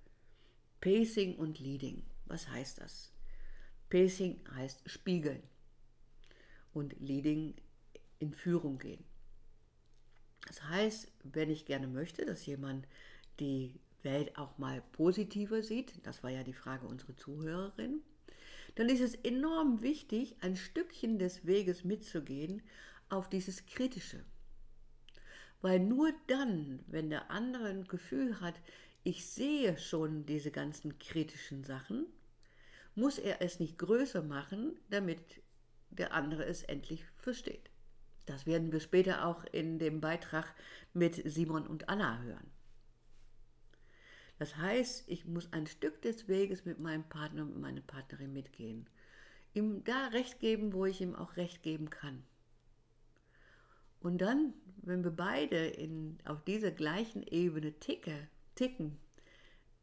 Pacing 0.81 1.37
und 1.37 1.59
Leading. 1.59 2.03
Was 2.25 2.49
heißt 2.49 2.81
das? 2.81 3.13
Pacing 3.91 4.41
heißt 4.55 4.89
spiegeln 4.89 5.43
und 6.73 6.99
Leading 6.99 7.55
in 8.21 8.33
Führung 8.33 8.79
gehen. 8.79 9.05
Das 10.47 10.65
heißt, 10.65 11.13
wenn 11.25 11.51
ich 11.51 11.67
gerne 11.67 11.89
möchte, 11.89 12.25
dass 12.25 12.47
jemand 12.47 12.89
die 13.39 13.79
Welt 14.03 14.39
auch 14.39 14.57
mal 14.57 14.81
positiver 14.93 15.63
sieht, 15.63 16.07
das 16.07 16.23
war 16.23 16.31
ja 16.31 16.43
die 16.43 16.55
Frage 16.55 16.87
unserer 16.87 17.19
Zuhörerin, 17.19 18.01
dann 18.75 18.89
ist 18.89 19.01
es 19.01 19.15
enorm 19.15 19.83
wichtig, 19.83 20.37
ein 20.41 20.57
Stückchen 20.57 21.19
des 21.19 21.47
Weges 21.47 21.85
mitzugehen 21.85 22.63
auf 23.09 23.29
dieses 23.29 23.67
Kritische. 23.67 24.25
Weil 25.61 25.81
nur 25.81 26.13
dann, 26.27 26.81
wenn 26.87 27.11
der 27.11 27.31
andere 27.31 27.69
ein 27.69 27.85
Gefühl 27.85 28.41
hat, 28.41 28.55
ich 29.03 29.27
sehe 29.27 29.79
schon 29.79 30.27
diese 30.27 30.51
ganzen 30.51 30.99
kritischen 30.99 31.65
Sachen, 31.65 32.07
muss 32.95 33.19
er 33.19 33.43
es 33.43 33.61
nicht 33.61 33.79
größer 33.79 34.23
machen, 34.23 34.79
damit 34.91 35.21
der 35.91 36.13
andere 36.13 36.45
es 36.45 36.63
endlich 36.63 37.05
versteht. 37.17 37.71
Das 38.27 38.47
werden 38.47 38.73
wir 38.73 38.81
später 38.81 39.27
auch 39.27 39.45
in 39.53 39.79
dem 39.79 40.01
Beitrag 40.01 40.55
mit 40.93 41.21
Simon 41.25 41.67
und 41.67 41.89
Anna 41.89 42.21
hören. 42.23 42.51
Das 44.41 44.57
heißt, 44.57 45.05
ich 45.07 45.27
muss 45.27 45.53
ein 45.53 45.67
Stück 45.67 46.01
des 46.01 46.27
Weges 46.27 46.65
mit 46.65 46.81
meinem 46.81 47.05
Partner 47.05 47.43
und 47.43 47.61
meiner 47.61 47.83
Partnerin 47.83 48.33
mitgehen. 48.33 48.89
Ihm 49.53 49.85
da 49.85 50.07
Recht 50.07 50.41
geben, 50.41 50.73
wo 50.73 50.87
ich 50.87 51.03
ihm 51.03 51.15
auch 51.15 51.37
Recht 51.37 51.63
geben 51.63 51.91
kann. 51.91 52.23
Und 54.01 54.23
dann, 54.23 54.55
wenn 54.79 55.05
wir 55.05 55.11
beide 55.11 55.67
in, 55.67 56.17
auf 56.25 56.43
dieser 56.43 56.71
gleichen 56.71 57.23
Ebene 57.23 57.79
ticke, 57.81 58.29
ticken, 58.55 58.99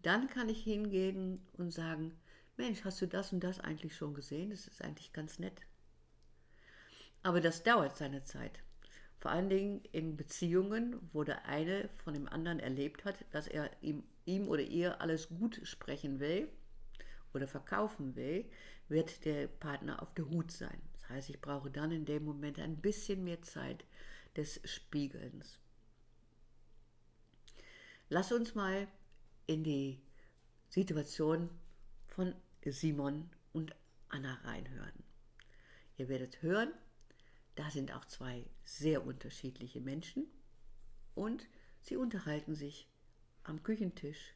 dann 0.01 0.27
kann 0.27 0.49
ich 0.49 0.63
hingehen 0.63 1.45
und 1.53 1.69
sagen, 1.69 2.15
Mensch, 2.55 2.83
hast 2.83 2.99
du 2.99 3.05
das 3.05 3.31
und 3.31 3.41
das 3.41 3.59
eigentlich 3.59 3.95
schon 3.95 4.15
gesehen? 4.15 4.49
Das 4.49 4.65
ist 4.65 4.81
eigentlich 4.81 5.13
ganz 5.13 5.37
nett. 5.37 5.61
Aber 7.21 7.41
das 7.41 7.61
dauert 7.61 7.95
seine 7.95 8.23
Zeit. 8.23 8.63
Vor 9.19 9.29
allen 9.29 9.49
Dingen 9.49 9.83
in 9.91 10.17
Beziehungen, 10.17 10.95
wo 11.13 11.23
der 11.23 11.45
eine 11.45 11.89
von 12.03 12.15
dem 12.15 12.27
anderen 12.27 12.59
erlebt 12.59 13.05
hat, 13.05 13.23
dass 13.29 13.47
er 13.47 13.69
ihm, 13.83 14.01
ihm 14.27 14.47
oder 14.47 14.61
ihr 14.61 15.01
alles 15.01 15.29
gut 15.29 15.59
sprechen 15.63 16.19
will 16.19 16.49
oder 17.33 17.47
verkaufen 17.47 18.15
will, 18.15 18.45
wird 18.89 19.25
der 19.25 19.47
Partner 19.47 20.01
auf 20.01 20.13
der 20.13 20.29
Hut 20.29 20.51
sein. 20.51 20.81
Das 20.93 21.09
heißt, 21.09 21.29
ich 21.29 21.41
brauche 21.41 21.71
dann 21.71 21.91
in 21.91 22.05
dem 22.05 22.23
Moment 22.23 22.59
ein 22.59 22.77
bisschen 22.77 23.23
mehr 23.23 23.41
Zeit 23.41 23.85
des 24.35 24.61
Spiegelns. 24.65 25.59
Lass 28.09 28.31
uns 28.31 28.55
mal 28.55 28.87
in 29.47 29.63
die 29.63 29.99
Situation 30.69 31.49
von 32.07 32.33
Simon 32.65 33.29
und 33.53 33.75
Anna 34.09 34.35
reinhören. 34.43 35.03
Ihr 35.97 36.09
werdet 36.09 36.41
hören, 36.41 36.71
da 37.55 37.69
sind 37.71 37.93
auch 37.93 38.05
zwei 38.05 38.45
sehr 38.63 39.05
unterschiedliche 39.05 39.81
Menschen 39.81 40.27
und 41.15 41.47
sie 41.81 41.95
unterhalten 41.95 42.55
sich 42.55 42.87
am 43.47 43.63
Küchentisch 43.63 44.35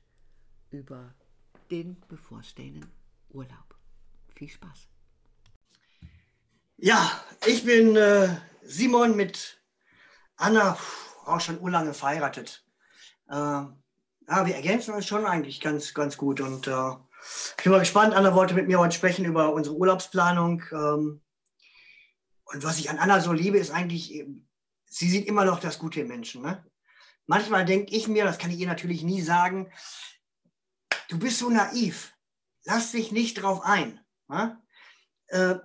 über 0.69 1.13
den 1.69 1.99
bevorstehenden 2.07 2.89
Urlaub. 3.29 3.75
Viel 4.35 4.49
Spaß. 4.49 4.87
Ja, 6.77 7.11
ich 7.45 7.63
bin 7.63 7.95
äh, 7.95 8.29
Simon 8.63 9.15
mit 9.15 9.61
Anna, 10.37 10.77
auch 11.25 11.39
schon 11.39 11.59
urlange 11.59 11.93
verheiratet. 11.93 12.65
Äh, 13.29 13.33
ja, 13.33 14.45
wir 14.45 14.55
ergänzen 14.55 14.93
uns 14.93 15.05
schon 15.05 15.25
eigentlich 15.25 15.59
ganz, 15.59 15.93
ganz 15.93 16.17
gut 16.17 16.41
und 16.41 16.67
äh, 16.67 16.91
ich 17.57 17.63
bin 17.63 17.71
mal 17.71 17.79
gespannt. 17.79 18.15
Anna 18.15 18.33
wollte 18.33 18.55
mit 18.55 18.67
mir 18.67 18.79
heute 18.79 18.95
sprechen 18.95 19.25
über 19.25 19.53
unsere 19.53 19.75
Urlaubsplanung. 19.75 20.63
Ähm, 20.71 21.21
und 22.45 22.63
was 22.63 22.79
ich 22.79 22.89
an 22.89 22.97
Anna 22.97 23.19
so 23.19 23.31
liebe, 23.31 23.59
ist 23.59 23.71
eigentlich, 23.71 24.25
sie 24.85 25.09
sieht 25.09 25.27
immer 25.27 25.45
noch 25.45 25.59
das 25.59 25.77
Gute 25.77 26.01
im 26.01 26.07
Menschen. 26.07 26.41
Ne? 26.41 26.65
Manchmal 27.31 27.63
denke 27.63 27.95
ich 27.95 28.09
mir, 28.09 28.25
das 28.25 28.39
kann 28.39 28.51
ich 28.51 28.59
ihr 28.59 28.67
natürlich 28.67 29.03
nie 29.03 29.21
sagen, 29.21 29.71
du 31.07 31.17
bist 31.17 31.39
so 31.39 31.49
naiv. 31.49 32.13
Lass 32.65 32.91
dich 32.91 33.13
nicht 33.13 33.35
drauf 33.35 33.61
ein. 33.63 34.01
Ne? 34.27 34.61
Äh, 35.27 35.55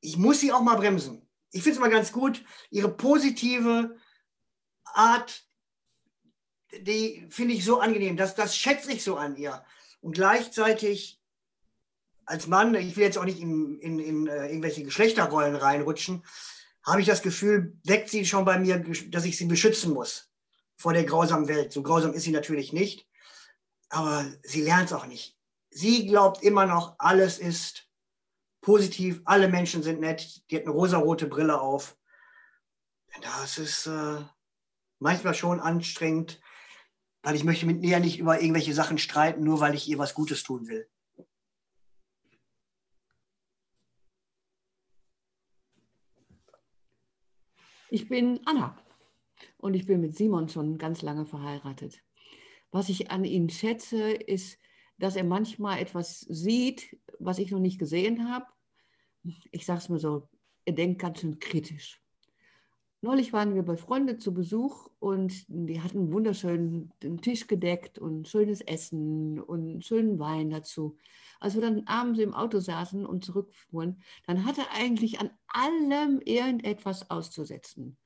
ich 0.00 0.16
muss 0.16 0.40
sie 0.40 0.52
auch 0.52 0.60
mal 0.60 0.74
bremsen. 0.74 1.30
Ich 1.52 1.62
finde 1.62 1.76
es 1.76 1.80
mal 1.80 1.88
ganz 1.88 2.10
gut, 2.10 2.44
ihre 2.70 2.88
positive 2.88 3.96
Art, 4.86 5.46
die 6.72 7.28
finde 7.30 7.54
ich 7.54 7.64
so 7.64 7.78
angenehm. 7.78 8.16
Das, 8.16 8.34
das 8.34 8.56
schätze 8.56 8.90
ich 8.90 9.04
so 9.04 9.18
an 9.18 9.36
ihr. 9.36 9.64
Und 10.00 10.16
gleichzeitig 10.16 11.22
als 12.24 12.48
Mann, 12.48 12.74
ich 12.74 12.96
will 12.96 13.04
jetzt 13.04 13.18
auch 13.18 13.24
nicht 13.24 13.38
in, 13.38 13.78
in, 13.78 14.00
in 14.00 14.26
äh, 14.26 14.48
irgendwelche 14.48 14.82
Geschlechterrollen 14.82 15.54
reinrutschen, 15.54 16.24
habe 16.84 17.00
ich 17.00 17.06
das 17.06 17.22
Gefühl, 17.22 17.78
weckt 17.84 18.08
sie 18.08 18.26
schon 18.26 18.44
bei 18.44 18.58
mir, 18.58 18.80
dass 19.10 19.26
ich 19.26 19.36
sie 19.36 19.44
beschützen 19.44 19.92
muss 19.92 20.27
vor 20.78 20.92
der 20.92 21.04
grausamen 21.04 21.48
Welt. 21.48 21.72
So 21.72 21.82
grausam 21.82 22.14
ist 22.14 22.22
sie 22.22 22.30
natürlich 22.30 22.72
nicht, 22.72 23.06
aber 23.90 24.24
sie 24.42 24.62
lernt 24.62 24.86
es 24.86 24.92
auch 24.92 25.06
nicht. 25.06 25.36
Sie 25.70 26.06
glaubt 26.06 26.42
immer 26.42 26.66
noch, 26.66 26.94
alles 26.98 27.38
ist 27.38 27.88
positiv, 28.62 29.20
alle 29.24 29.48
Menschen 29.48 29.82
sind 29.82 30.00
nett, 30.00 30.42
die 30.50 30.56
hat 30.56 30.62
eine 30.62 30.72
rosarote 30.72 31.26
Brille 31.26 31.60
auf. 31.60 31.98
Das 33.20 33.58
ist 33.58 33.86
äh, 33.86 34.24
manchmal 35.00 35.34
schon 35.34 35.60
anstrengend, 35.60 36.40
weil 37.22 37.34
ich 37.34 37.44
möchte 37.44 37.66
mit 37.66 37.82
ihr 37.82 37.98
nicht 37.98 38.18
über 38.18 38.40
irgendwelche 38.40 38.72
Sachen 38.72 38.98
streiten, 38.98 39.42
nur 39.42 39.60
weil 39.60 39.74
ich 39.74 39.88
ihr 39.88 39.98
was 39.98 40.14
Gutes 40.14 40.44
tun 40.44 40.68
will. 40.68 40.88
Ich 47.90 48.08
bin 48.08 48.40
Anna 48.44 48.76
und 49.58 49.74
ich 49.74 49.86
bin 49.86 50.00
mit 50.00 50.16
Simon 50.16 50.48
schon 50.48 50.78
ganz 50.78 51.02
lange 51.02 51.26
verheiratet. 51.26 52.02
Was 52.70 52.88
ich 52.88 53.10
an 53.10 53.24
ihm 53.24 53.48
schätze, 53.48 54.10
ist, 54.12 54.58
dass 54.98 55.16
er 55.16 55.24
manchmal 55.24 55.78
etwas 55.78 56.20
sieht, 56.20 56.98
was 57.18 57.38
ich 57.38 57.50
noch 57.50 57.60
nicht 57.60 57.78
gesehen 57.78 58.32
habe. 58.32 58.46
Ich 59.50 59.66
sage 59.66 59.78
es 59.78 59.88
mal 59.88 59.98
so, 59.98 60.28
er 60.64 60.72
denkt 60.72 61.00
ganz 61.00 61.20
schön 61.20 61.38
kritisch. 61.38 62.00
Neulich 63.00 63.32
waren 63.32 63.54
wir 63.54 63.62
bei 63.62 63.76
Freunden 63.76 64.18
zu 64.18 64.34
Besuch 64.34 64.88
und 64.98 65.44
die 65.46 65.80
hatten 65.80 65.98
einen 65.98 66.12
wunderschönen 66.12 66.92
Tisch 67.22 67.46
gedeckt 67.46 68.00
und 68.00 68.26
schönes 68.26 68.60
Essen 68.60 69.38
und 69.40 69.84
schönen 69.84 70.18
Wein 70.18 70.50
dazu. 70.50 70.96
Als 71.38 71.54
wir 71.54 71.62
dann 71.62 71.86
abends 71.86 72.18
im 72.18 72.34
Auto 72.34 72.58
saßen 72.58 73.06
und 73.06 73.24
zurückfuhren, 73.24 74.02
dann 74.26 74.44
hatte 74.44 74.62
er 74.62 74.82
eigentlich 74.82 75.20
an 75.20 75.30
allem 75.46 76.20
irgendetwas 76.24 77.08
auszusetzen. 77.08 77.96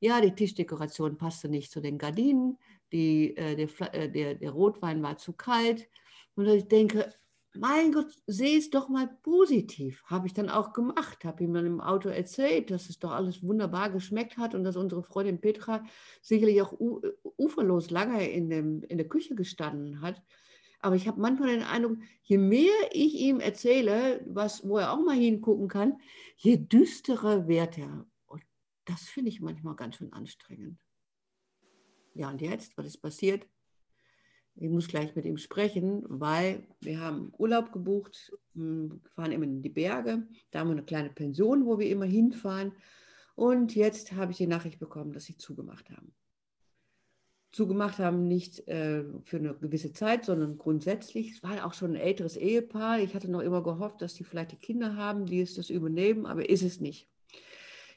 Ja, 0.00 0.20
die 0.20 0.34
Tischdekoration 0.34 1.18
passte 1.18 1.48
nicht 1.48 1.72
zu 1.72 1.80
den 1.80 1.98
Gardinen, 1.98 2.58
die, 2.92 3.36
äh, 3.36 3.56
der, 3.56 3.94
äh, 3.94 4.10
der, 4.10 4.34
der 4.36 4.50
Rotwein 4.50 5.02
war 5.02 5.18
zu 5.18 5.32
kalt. 5.32 5.88
Und 6.36 6.46
ich 6.46 6.68
denke, 6.68 7.12
mein 7.54 7.92
Gott, 7.92 8.14
sehe 8.26 8.58
es 8.58 8.70
doch 8.70 8.88
mal 8.88 9.08
positiv. 9.22 10.02
Habe 10.04 10.28
ich 10.28 10.34
dann 10.34 10.48
auch 10.48 10.72
gemacht, 10.72 11.24
habe 11.24 11.42
ihm 11.42 11.52
dann 11.52 11.66
im 11.66 11.80
Auto 11.80 12.08
erzählt, 12.08 12.70
dass 12.70 12.88
es 12.88 12.98
doch 13.00 13.10
alles 13.10 13.42
wunderbar 13.42 13.90
geschmeckt 13.90 14.36
hat 14.36 14.54
und 14.54 14.62
dass 14.62 14.76
unsere 14.76 15.02
Freundin 15.02 15.40
Petra 15.40 15.82
sicherlich 16.22 16.62
auch 16.62 16.74
uferlos 17.36 17.90
lange 17.90 18.30
in, 18.30 18.50
dem, 18.50 18.82
in 18.84 18.98
der 18.98 19.08
Küche 19.08 19.34
gestanden 19.34 20.00
hat. 20.00 20.22
Aber 20.80 20.94
ich 20.94 21.08
habe 21.08 21.20
manchmal 21.20 21.48
den 21.48 21.64
Eindruck, 21.64 21.98
je 22.22 22.38
mehr 22.38 22.72
ich 22.92 23.14
ihm 23.14 23.40
erzähle, 23.40 24.24
was, 24.26 24.68
wo 24.68 24.78
er 24.78 24.92
auch 24.92 25.02
mal 25.04 25.16
hingucken 25.16 25.66
kann, 25.66 26.00
je 26.36 26.56
düsterer 26.56 27.48
wird 27.48 27.78
er. 27.78 28.06
Das 28.88 29.02
finde 29.02 29.28
ich 29.28 29.42
manchmal 29.42 29.76
ganz 29.76 29.96
schön 29.96 30.14
anstrengend. 30.14 30.78
Ja, 32.14 32.30
und 32.30 32.40
jetzt, 32.40 32.78
was 32.78 32.86
ist 32.86 33.02
passiert? 33.02 33.46
Ich 34.56 34.70
muss 34.70 34.88
gleich 34.88 35.14
mit 35.14 35.26
ihm 35.26 35.36
sprechen, 35.36 36.04
weil 36.08 36.66
wir 36.80 36.98
haben 36.98 37.30
Urlaub 37.36 37.70
gebucht, 37.70 38.32
hm, 38.54 39.02
fahren 39.14 39.32
immer 39.32 39.44
in 39.44 39.60
die 39.60 39.68
Berge. 39.68 40.26
Da 40.50 40.60
haben 40.60 40.68
wir 40.68 40.72
eine 40.72 40.84
kleine 40.86 41.10
Pension, 41.10 41.66
wo 41.66 41.78
wir 41.78 41.90
immer 41.90 42.06
hinfahren. 42.06 42.72
Und 43.36 43.74
jetzt 43.74 44.12
habe 44.12 44.32
ich 44.32 44.38
die 44.38 44.46
Nachricht 44.46 44.78
bekommen, 44.80 45.12
dass 45.12 45.26
sie 45.26 45.36
zugemacht 45.36 45.90
haben 45.90 46.14
zugemacht 47.50 47.98
haben, 47.98 48.28
nicht 48.28 48.68
äh, 48.68 49.04
für 49.24 49.38
eine 49.38 49.54
gewisse 49.54 49.92
Zeit, 49.92 50.26
sondern 50.26 50.58
grundsätzlich. 50.58 51.32
Es 51.32 51.42
war 51.42 51.64
auch 51.66 51.72
schon 51.72 51.92
ein 51.92 52.00
älteres 52.00 52.36
Ehepaar. 52.36 53.00
Ich 53.00 53.14
hatte 53.14 53.30
noch 53.30 53.40
immer 53.40 53.62
gehofft, 53.62 54.02
dass 54.02 54.14
die 54.14 54.24
vielleicht 54.24 54.52
die 54.52 54.56
Kinder 54.56 54.96
haben, 54.96 55.24
die 55.24 55.40
es 55.40 55.54
das 55.54 55.70
übernehmen, 55.70 56.26
aber 56.26 56.48
ist 56.48 56.62
es 56.62 56.78
nicht. 56.78 57.08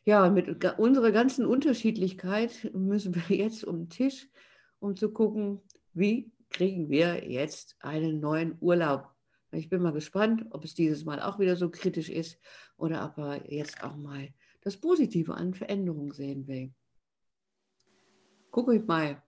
Ja, 0.06 0.30
mit 0.30 0.66
unserer 0.80 1.12
ganzen 1.12 1.46
Unterschiedlichkeit 1.46 2.72
müssen 2.74 3.16
wir 3.16 3.36
jetzt 3.36 3.64
um 3.64 3.80
den 3.80 3.90
Tisch, 3.90 4.28
um 4.80 4.96
zu 4.96 5.12
gucken, 5.12 5.62
wie 5.94 6.32
kriegen 6.50 6.90
wir 6.90 7.30
jetzt 7.30 7.76
einen 7.80 8.20
neuen 8.20 8.58
Urlaub. 8.60 9.10
Ich 9.52 9.70
bin 9.70 9.82
mal 9.82 9.94
gespannt, 9.94 10.46
ob 10.52 10.64
es 10.64 10.74
dieses 10.74 11.06
Mal 11.06 11.22
auch 11.22 11.40
wieder 11.40 11.56
so 11.56 11.70
kritisch 11.70 12.10
ist 12.10 12.40
oder 12.78 13.06
ob 13.06 13.18
er 13.18 13.52
jetzt 13.52 13.84
auch 13.84 13.96
mal 13.96 14.30
das 14.62 14.78
Positive 14.78 15.34
an 15.34 15.54
Veränderungen 15.54 16.12
sehen 16.14 16.48
will. 16.48 16.74
Gucke 18.50 18.76
ich 18.76 18.86
mal, 18.86 19.22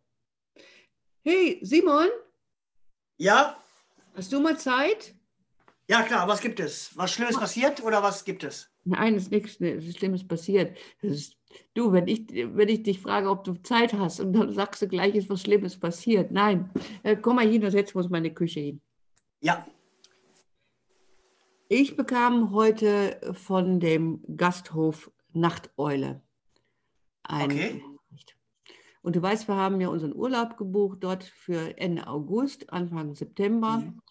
Hey, 1.25 1.57
Simon? 1.61 2.09
Ja? 3.17 3.57
Hast 4.13 4.33
du 4.33 4.41
mal 4.41 4.59
Zeit? 4.59 5.15
Ja, 5.87 6.03
klar. 6.03 6.27
Was 6.27 6.41
gibt 6.41 6.59
es? 6.59 6.91
Was 6.97 7.13
Schlimmes 7.13 7.37
passiert 7.37 7.81
oder 7.81 8.03
was 8.03 8.25
gibt 8.25 8.43
es? 8.43 8.72
Nein, 8.85 9.15
es 9.15 9.29
ist 9.29 9.31
nichts 9.31 9.97
Schlimmes 9.97 10.27
passiert. 10.27 10.77
Ist, 11.01 11.37
du, 11.73 11.91
wenn 11.93 12.07
ich, 12.07 12.27
wenn 12.29 12.67
ich 12.67 12.83
dich 12.83 12.99
frage, 12.99 13.29
ob 13.29 13.43
du 13.43 13.53
Zeit 13.61 13.93
hast 13.93 14.19
und 14.19 14.33
dann 14.33 14.51
sagst 14.51 14.81
du 14.81 14.87
gleich, 14.87 15.15
ist 15.15 15.29
was 15.29 15.41
Schlimmes 15.41 15.79
passiert. 15.79 16.31
Nein, 16.31 16.69
äh, 17.03 17.15
komm 17.15 17.37
mal 17.37 17.47
hin 17.47 17.63
und 17.63 17.71
setz 17.71 17.95
uns 17.95 18.09
meine 18.09 18.33
Küche 18.33 18.59
hin. 18.59 18.81
Ja. 19.41 19.65
Ich 21.69 21.95
bekam 21.95 22.51
heute 22.51 23.19
von 23.33 23.79
dem 23.79 24.21
Gasthof 24.35 25.11
Nachteule 25.31 26.21
ein 27.23 27.51
okay. 27.51 27.83
Und 29.01 29.17
du 29.17 29.21
weißt, 29.21 29.49
wir 29.49 29.55
haben 29.55 29.81
ja 29.81 29.89
unseren 29.89 30.15
Urlaub 30.15 30.57
gebucht 30.57 30.99
dort 31.01 31.25
für 31.25 31.77
Ende 31.77 32.07
August, 32.07 32.71
Anfang 32.71 33.15
September. 33.15 33.79
Mhm. 33.79 34.01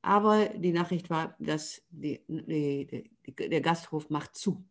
Aber 0.00 0.46
die 0.46 0.72
Nachricht 0.72 1.10
war, 1.10 1.34
dass 1.40 1.82
die, 1.90 2.20
die, 2.28 3.10
der 3.26 3.60
Gasthof 3.60 4.10
macht 4.10 4.36
zu. 4.36 4.64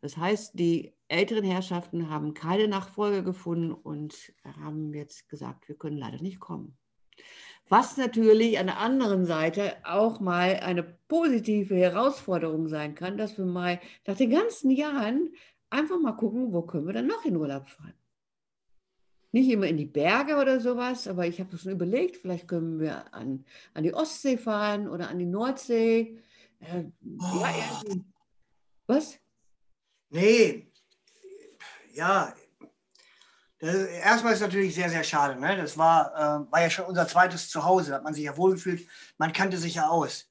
Das 0.00 0.16
heißt, 0.16 0.58
die 0.58 0.92
älteren 1.08 1.44
Herrschaften 1.44 2.10
haben 2.10 2.34
keine 2.34 2.68
Nachfolge 2.68 3.22
gefunden 3.22 3.72
und 3.72 4.34
haben 4.44 4.92
jetzt 4.92 5.28
gesagt, 5.28 5.68
wir 5.68 5.76
können 5.76 5.96
leider 5.96 6.20
nicht 6.20 6.40
kommen. 6.40 6.76
Was 7.68 7.96
natürlich 7.96 8.58
an 8.58 8.66
der 8.66 8.78
anderen 8.78 9.24
Seite 9.24 9.76
auch 9.84 10.20
mal 10.20 10.60
eine 10.60 10.82
positive 10.82 11.74
Herausforderung 11.74 12.68
sein 12.68 12.94
kann, 12.94 13.16
dass 13.16 13.38
wir 13.38 13.46
mal 13.46 13.80
nach 14.06 14.16
den 14.16 14.30
ganzen 14.30 14.70
Jahren 14.70 15.32
einfach 15.70 15.98
mal 15.98 16.12
gucken, 16.12 16.52
wo 16.52 16.62
können 16.62 16.86
wir 16.86 16.92
dann 16.92 17.06
noch 17.06 17.24
in 17.24 17.36
Urlaub 17.36 17.68
fahren 17.68 17.94
nicht 19.34 19.50
immer 19.50 19.66
in 19.66 19.76
die 19.76 19.84
Berge 19.84 20.36
oder 20.36 20.60
sowas, 20.60 21.08
aber 21.08 21.26
ich 21.26 21.40
habe 21.40 21.58
schon 21.58 21.72
überlegt, 21.72 22.18
vielleicht 22.18 22.46
können 22.46 22.78
wir 22.78 23.12
an, 23.12 23.44
an 23.74 23.82
die 23.82 23.92
Ostsee 23.92 24.38
fahren 24.38 24.88
oder 24.88 25.08
an 25.08 25.18
die 25.18 25.26
Nordsee. 25.26 26.16
Äh, 26.64 26.84
oh. 27.20 27.44
ja, 27.44 27.82
Was? 28.86 29.18
Nee, 30.10 30.72
ja. 31.94 32.34
Erstmal 33.60 34.32
ist 34.32 34.40
es 34.40 34.46
natürlich 34.46 34.74
sehr, 34.74 34.90
sehr 34.90 35.04
schade. 35.04 35.40
Ne? 35.40 35.56
Das 35.56 35.78
war, 35.78 36.12
äh, 36.14 36.52
war 36.52 36.60
ja 36.60 36.70
schon 36.70 36.84
unser 36.84 37.08
zweites 37.08 37.48
Zuhause, 37.48 37.90
da 37.90 37.96
hat 37.96 38.04
man 38.04 38.14
sich 38.14 38.24
ja 38.24 38.36
wohlgefühlt, 38.36 38.86
man 39.16 39.32
kannte 39.32 39.56
sich 39.56 39.76
ja 39.76 39.88
aus. 39.88 40.30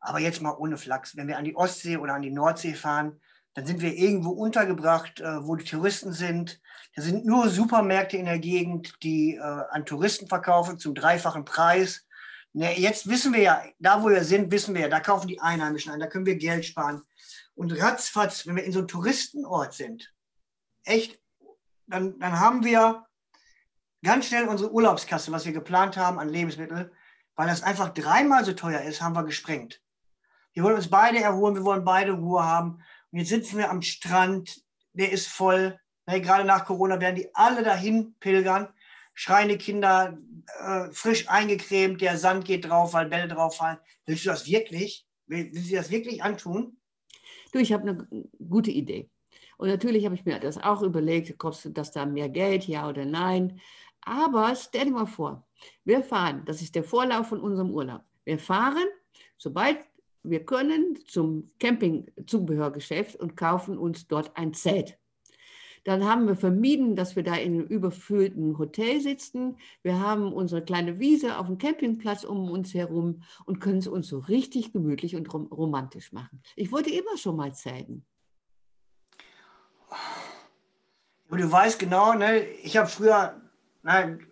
Aber 0.00 0.18
jetzt 0.18 0.42
mal 0.42 0.54
ohne 0.56 0.76
Flachs, 0.76 1.16
wenn 1.16 1.28
wir 1.28 1.38
an 1.38 1.44
die 1.44 1.56
Ostsee 1.56 1.96
oder 1.96 2.14
an 2.14 2.22
die 2.22 2.30
Nordsee 2.30 2.74
fahren, 2.74 3.20
Dann 3.54 3.66
sind 3.66 3.80
wir 3.80 3.94
irgendwo 3.94 4.30
untergebracht, 4.30 5.20
äh, 5.20 5.46
wo 5.46 5.54
die 5.54 5.64
Touristen 5.64 6.12
sind. 6.12 6.60
Da 6.96 7.02
sind 7.02 7.24
nur 7.24 7.48
Supermärkte 7.48 8.16
in 8.16 8.24
der 8.26 8.40
Gegend, 8.40 8.94
die 9.02 9.36
äh, 9.36 9.40
an 9.40 9.86
Touristen 9.86 10.26
verkaufen 10.26 10.78
zum 10.78 10.94
dreifachen 10.94 11.44
Preis. 11.44 12.04
Ne, 12.56 12.78
jetzt 12.78 13.08
wissen 13.08 13.32
wir 13.32 13.40
ja, 13.40 13.64
da 13.80 14.00
wo 14.00 14.08
wir 14.08 14.22
sind, 14.22 14.52
wissen 14.52 14.74
wir 14.74 14.82
ja, 14.82 14.88
da 14.88 15.00
kaufen 15.00 15.26
die 15.26 15.40
Einheimischen 15.40 15.92
ein, 15.92 15.98
da 15.98 16.06
können 16.06 16.24
wir 16.24 16.36
Geld 16.36 16.64
sparen. 16.64 17.02
Und 17.56 17.72
ratzfatz, 17.72 18.46
wenn 18.46 18.54
wir 18.54 18.62
in 18.62 18.70
so 18.70 18.78
einem 18.78 18.88
Touristenort 18.88 19.74
sind, 19.74 20.14
echt, 20.84 21.20
dann, 21.88 22.18
dann 22.20 22.38
haben 22.38 22.64
wir 22.64 23.06
ganz 24.04 24.26
schnell 24.26 24.46
unsere 24.46 24.72
Urlaubskasse, 24.72 25.32
was 25.32 25.46
wir 25.46 25.52
geplant 25.52 25.96
haben 25.96 26.20
an 26.20 26.28
Lebensmitteln, 26.28 26.92
weil 27.34 27.48
das 27.48 27.64
einfach 27.64 27.88
dreimal 27.88 28.44
so 28.44 28.52
teuer 28.52 28.82
ist, 28.82 29.02
haben 29.02 29.16
wir 29.16 29.24
gesprengt. 29.24 29.82
Wir 30.52 30.62
wollen 30.62 30.76
uns 30.76 30.88
beide 30.88 31.20
erholen, 31.20 31.56
wir 31.56 31.64
wollen 31.64 31.84
beide 31.84 32.12
Ruhe 32.12 32.44
haben. 32.44 32.80
Und 33.10 33.18
jetzt 33.18 33.30
sitzen 33.30 33.58
wir 33.58 33.70
am 33.70 33.82
Strand, 33.82 34.62
der 34.92 35.10
ist 35.10 35.26
voll. 35.26 35.80
Ne, 36.06 36.20
gerade 36.20 36.44
nach 36.44 36.66
Corona 36.66 37.00
werden 37.00 37.16
die 37.16 37.34
alle 37.34 37.64
dahin 37.64 38.14
pilgern. 38.20 38.68
Schreiende 39.14 39.56
Kinder, 39.56 40.18
äh, 40.58 40.90
frisch 40.90 41.28
eingecremt, 41.28 42.00
der 42.00 42.18
Sand 42.18 42.44
geht 42.44 42.68
drauf, 42.68 42.92
weil 42.92 43.08
Bälle 43.08 43.28
drauf 43.28 43.56
fallen. 43.56 43.78
Willst 44.06 44.26
du 44.26 44.30
das 44.30 44.46
wirklich? 44.46 45.06
Will, 45.26 45.50
willst 45.52 45.70
du 45.70 45.76
das 45.76 45.90
wirklich 45.90 46.22
antun? 46.22 46.76
Du, 47.52 47.60
ich 47.60 47.72
habe 47.72 47.88
eine 47.88 48.28
gute 48.48 48.72
Idee. 48.72 49.08
Und 49.56 49.68
natürlich 49.68 50.04
habe 50.04 50.16
ich 50.16 50.24
mir 50.24 50.40
das 50.40 50.58
auch 50.58 50.82
überlegt, 50.82 51.38
kostet 51.38 51.78
das 51.78 51.92
da 51.92 52.04
mehr 52.06 52.28
Geld, 52.28 52.66
ja 52.66 52.88
oder 52.88 53.04
nein. 53.04 53.60
Aber 54.00 54.54
stell 54.56 54.86
dir 54.86 54.90
mal 54.90 55.06
vor, 55.06 55.46
wir 55.84 56.02
fahren, 56.02 56.42
das 56.44 56.60
ist 56.60 56.74
der 56.74 56.84
Vorlauf 56.84 57.28
von 57.28 57.40
unserem 57.40 57.70
Urlaub. 57.70 58.02
Wir 58.24 58.38
fahren, 58.38 58.86
sobald 59.38 59.78
wir 60.22 60.44
können, 60.44 60.98
zum 61.06 61.52
Campingzubehörgeschäft 61.60 63.16
und 63.16 63.36
kaufen 63.36 63.78
uns 63.78 64.08
dort 64.08 64.36
ein 64.36 64.52
Zelt. 64.54 64.98
Dann 65.84 66.04
haben 66.04 66.26
wir 66.26 66.36
vermieden, 66.36 66.96
dass 66.96 67.14
wir 67.16 67.22
da 67.22 67.34
in 67.34 67.54
einem 67.54 67.66
überfüllten 67.66 68.58
Hotel 68.58 69.00
sitzen. 69.00 69.58
Wir 69.82 70.00
haben 70.00 70.32
unsere 70.32 70.62
kleine 70.62 70.98
Wiese 70.98 71.38
auf 71.38 71.46
dem 71.46 71.58
Campingplatz 71.58 72.24
um 72.24 72.50
uns 72.50 72.74
herum 72.74 73.22
und 73.44 73.60
können 73.60 73.78
es 73.78 73.86
uns 73.86 74.08
so 74.08 74.18
richtig 74.18 74.72
gemütlich 74.72 75.14
und 75.14 75.32
rom 75.32 75.46
romantisch 75.46 76.12
machen. 76.12 76.42
Ich 76.56 76.72
wollte 76.72 76.90
immer 76.90 77.16
schon 77.16 77.36
mal 77.36 77.54
zelten. 77.54 78.04
Du 81.30 81.50
weißt 81.50 81.78
genau, 81.78 82.14
ne, 82.14 82.44
ich 82.44 82.76
habe 82.76 82.88
früher 82.88 83.40
Nein, 83.84 84.26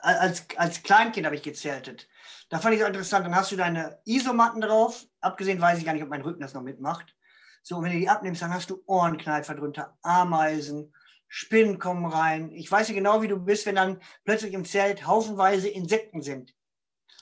als, 0.00 0.44
als 0.56 0.82
Kleinkind 0.82 1.24
habe 1.24 1.36
ich 1.36 1.42
gezeltet. 1.42 2.08
Da 2.48 2.58
fand 2.58 2.74
ich 2.74 2.80
es 2.80 2.86
interessant. 2.86 3.24
Dann 3.24 3.34
hast 3.34 3.52
du 3.52 3.56
deine 3.56 3.98
Isomatten 4.04 4.60
drauf. 4.60 5.06
Abgesehen 5.20 5.60
weiß 5.60 5.78
ich 5.78 5.84
gar 5.84 5.92
nicht, 5.92 6.02
ob 6.02 6.08
mein 6.08 6.22
Rücken 6.22 6.40
das 6.40 6.52
noch 6.52 6.62
mitmacht. 6.62 7.14
So, 7.62 7.76
und 7.76 7.84
wenn 7.84 7.92
du 7.92 7.98
die 7.98 8.08
abnimmst, 8.08 8.42
dann 8.42 8.54
hast 8.54 8.70
du 8.70 8.82
Ohrenkneifer 8.86 9.54
drunter, 9.54 9.98
Ameisen, 10.02 10.92
Spinnen 11.28 11.78
kommen 11.78 12.06
rein. 12.06 12.50
Ich 12.52 12.70
weiß 12.70 12.88
ja 12.88 12.94
genau, 12.94 13.20
wie 13.22 13.28
du 13.28 13.38
bist, 13.38 13.66
wenn 13.66 13.74
dann 13.74 14.00
plötzlich 14.24 14.54
im 14.54 14.64
Zelt 14.64 15.06
haufenweise 15.06 15.68
Insekten 15.68 16.22
sind. 16.22 16.54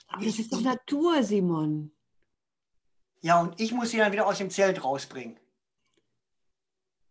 Aber 0.09 0.25
das 0.25 0.38
ist 0.38 0.53
doch 0.53 0.61
Natur, 0.61 1.22
Simon. 1.22 1.92
Ja, 3.20 3.40
und 3.40 3.61
ich 3.61 3.72
muss 3.72 3.90
sie 3.90 3.96
dann 3.96 4.12
wieder 4.12 4.27
aus 4.27 4.38
dem 4.38 4.51
Zelt 4.51 4.85
rausbringen. 4.85 5.38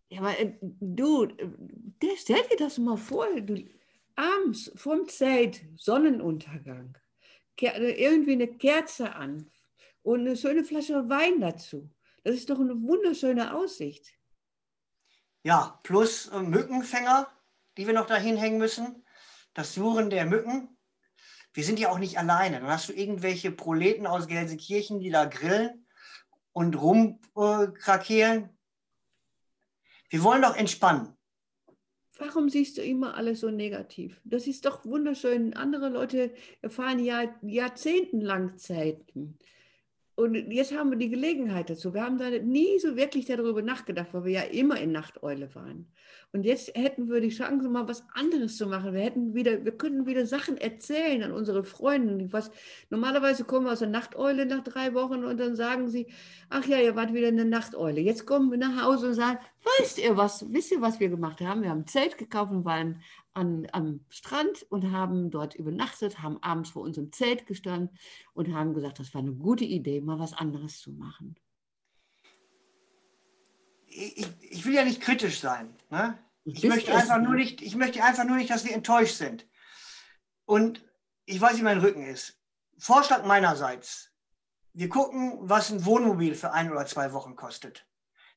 Ja, 0.10 0.22
aber 0.22 0.40
äh, 0.40 0.54
du, 0.62 1.26
äh, 1.26 1.50
stell 2.18 2.42
dir 2.50 2.58
das 2.58 2.78
mal 2.78 2.96
vor. 2.96 3.28
Du, 3.42 3.66
abends 4.16 4.72
vom 4.76 5.08
Zelt, 5.08 5.66
Sonnenuntergang, 5.76 6.98
äh, 7.60 7.92
irgendwie 7.92 8.34
eine 8.34 8.48
Kerze 8.48 9.14
an 9.14 9.52
und 10.04 10.22
eine 10.22 10.38
schöne 10.38 10.64
Flasche 10.64 11.10
Wein 11.10 11.42
dazu. 11.42 11.90
Das 12.26 12.34
ist 12.34 12.50
doch 12.50 12.60
eine 12.60 12.82
wunderschöne 12.82 13.56
Aussicht. 13.56 14.18
Ja, 15.44 15.80
plus 15.84 16.28
äh, 16.30 16.40
Mückenfänger, 16.40 17.32
die 17.78 17.86
wir 17.86 17.94
noch 17.94 18.08
dahin 18.08 18.36
hängen 18.36 18.58
müssen. 18.58 19.06
Das 19.54 19.76
Suchen 19.76 20.10
der 20.10 20.26
Mücken. 20.26 20.76
Wir 21.54 21.64
sind 21.64 21.80
ja 21.80 21.92
auch 21.92 22.00
nicht 22.00 22.18
alleine. 22.18 22.60
Dann 22.60 22.70
hast 22.70 22.90
du 22.90 22.94
irgendwelche 22.94 23.52
Proleten 23.52 24.08
aus 24.08 24.26
Gelsenkirchen, 24.28 25.00
die 25.00 25.12
da 25.12 25.26
grillen 25.26 25.86
und 26.52 26.82
rumkrakeelen. 26.82 28.44
Äh, 28.46 28.50
wir 30.10 30.24
wollen 30.24 30.42
doch 30.42 30.56
entspannen. 30.56 31.16
Warum 32.18 32.50
siehst 32.50 32.80
du 32.80 32.82
immer 32.82 33.14
alles 33.14 33.42
so 33.42 33.52
negativ? 33.52 34.20
Das 34.24 34.48
ist 34.48 34.66
doch 34.66 34.84
wunderschön. 34.84 35.54
Andere 35.54 35.90
Leute 35.90 36.34
erfahren 36.64 36.98
ja 36.98 37.32
jahrzehntelang 37.44 38.58
Zeiten. 38.58 39.38
Und 40.16 40.34
jetzt 40.52 40.74
haben 40.74 40.92
wir 40.92 40.98
die 40.98 41.10
Gelegenheit 41.10 41.70
dazu. 41.70 41.94
Wir 41.94 42.04
haben 42.04 42.18
da 42.18 42.30
nie 42.30 42.80
so 42.80 42.96
wirklich 42.96 43.26
darüber 43.26 43.62
nachgedacht, 43.62 44.14
weil 44.14 44.24
wir 44.24 44.32
ja 44.32 44.42
immer 44.44 44.80
in 44.80 44.94
Nachteule 44.94 45.54
waren. 45.56 45.88
Und 46.32 46.44
jetzt 46.44 46.74
hätten 46.74 47.10
wir 47.10 47.20
die 47.20 47.30
Chance, 47.30 47.68
mal 47.68 47.88
was 47.88 48.06
anderes 48.14 48.56
zu 48.56 48.66
machen. 48.68 48.94
Wir 48.94 49.02
hätten 49.02 49.34
wieder, 49.34 49.66
wir 49.66 49.74
könnten 49.74 50.06
wieder 50.06 50.26
Sachen 50.26 50.56
erzählen 50.58 51.22
an 51.24 51.34
unsere 51.34 51.66
Freunde. 51.66 52.32
Was, 52.32 52.50
normalerweise 52.90 53.44
kommen 53.44 53.66
wir 53.66 53.74
aus 53.74 53.80
der 53.80 53.90
Nachteule 53.90 54.46
nach 54.46 54.64
drei 54.64 54.94
Wochen 54.94 55.26
und 55.26 55.38
dann 55.38 55.58
sagen 55.58 55.90
sie, 55.90 56.08
ach 56.50 56.66
ja, 56.66 56.80
ihr 56.80 56.96
wart 56.96 57.14
wieder 57.14 57.28
eine 57.28 57.46
Nachteule. 57.46 58.00
Jetzt 58.00 58.26
kommen 58.26 58.52
wir 58.52 58.58
nach 58.58 58.84
Hause 58.84 59.08
und 59.08 59.14
sagen, 59.16 59.40
weißt 59.66 59.98
ihr 60.00 60.18
was, 60.18 60.52
wisst 60.52 60.72
ihr, 60.72 60.82
was 60.82 61.00
wir 61.00 61.10
gemacht 61.10 61.42
haben? 61.42 61.62
Wir 61.62 61.70
haben 61.70 61.82
ein 61.82 61.88
Zelt 61.88 62.18
gekauft 62.18 62.52
und 62.52 62.66
waren 62.66 63.02
an, 63.34 63.68
am 63.72 64.06
Strand 64.10 64.64
und 64.70 64.92
haben 64.92 65.32
dort 65.32 65.56
übernachtet, 65.56 66.22
haben 66.22 66.42
abends 66.42 66.70
vor 66.70 66.84
unserem 66.84 67.12
Zelt 67.12 67.46
gestanden 67.48 67.98
und 68.34 68.54
haben 68.54 68.74
gesagt, 68.74 69.00
das 69.00 69.14
war 69.14 69.22
eine 69.22 69.34
gute 69.34 69.66
Idee, 69.66 70.02
mal 70.02 70.20
was 70.20 70.34
anderes 70.34 70.80
zu 70.80 70.92
machen. 70.92 71.36
Ich, 73.88 74.28
ich 74.42 74.66
will 74.66 74.74
ja 74.74 74.84
nicht 74.84 75.02
kritisch 75.02 75.40
sein. 75.40 75.76
Ne? 75.90 76.18
Ich, 76.44 76.64
möchte 76.64 76.94
einfach 76.94 77.20
nur 77.20 77.36
nicht, 77.36 77.62
ich 77.62 77.76
möchte 77.76 78.04
einfach 78.04 78.26
nur 78.26 78.38
nicht, 78.38 78.50
dass 78.50 78.66
wir 78.66 78.74
enttäuscht 78.74 79.16
sind. 79.16 79.48
Und 80.46 80.86
ich 81.26 81.42
weiß, 81.42 81.58
wie 81.58 81.64
mein 81.64 81.80
Rücken 81.80 82.06
ist. 82.06 82.40
Vorschlag 82.78 83.26
meinerseits. 83.26 84.12
Wir 84.74 84.90
gucken, 84.90 85.38
was 85.42 85.72
ein 85.72 85.86
Wohnmobil 85.86 86.36
für 86.36 86.52
ein 86.52 86.72
oder 86.72 86.86
zwei 86.86 87.14
Wochen 87.14 87.36
kostet. 87.36 87.88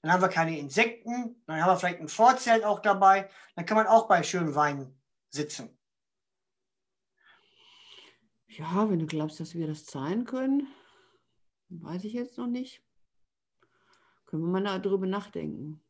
Dann 0.03 0.13
haben 0.13 0.23
wir 0.23 0.29
keine 0.29 0.59
Insekten, 0.59 1.43
dann 1.47 1.61
haben 1.61 1.71
wir 1.71 1.77
vielleicht 1.77 2.01
ein 2.01 2.09
Vorzelt 2.09 2.65
auch 2.65 2.81
dabei. 2.81 3.29
Dann 3.57 3.67
kann 3.67 3.77
man 3.77 3.87
auch 3.87 4.07
bei 4.07 4.23
schönem 4.23 4.55
Wein 4.55 4.97
sitzen. 5.29 5.77
Ja, 8.47 8.89
wenn 8.89 8.99
du 8.99 9.07
glaubst, 9.07 9.41
dass 9.41 9.55
wir 9.55 9.67
das 9.67 9.85
zahlen 9.85 10.25
können, 10.25 10.67
weiß 11.69 12.05
ich 12.05 12.13
jetzt 12.13 12.39
noch 12.39 12.47
nicht. 12.47 12.83
Können 14.27 14.43
wir 14.43 14.61
mal 14.61 14.81
darüber 14.81 15.07
nachdenken. 15.07 15.83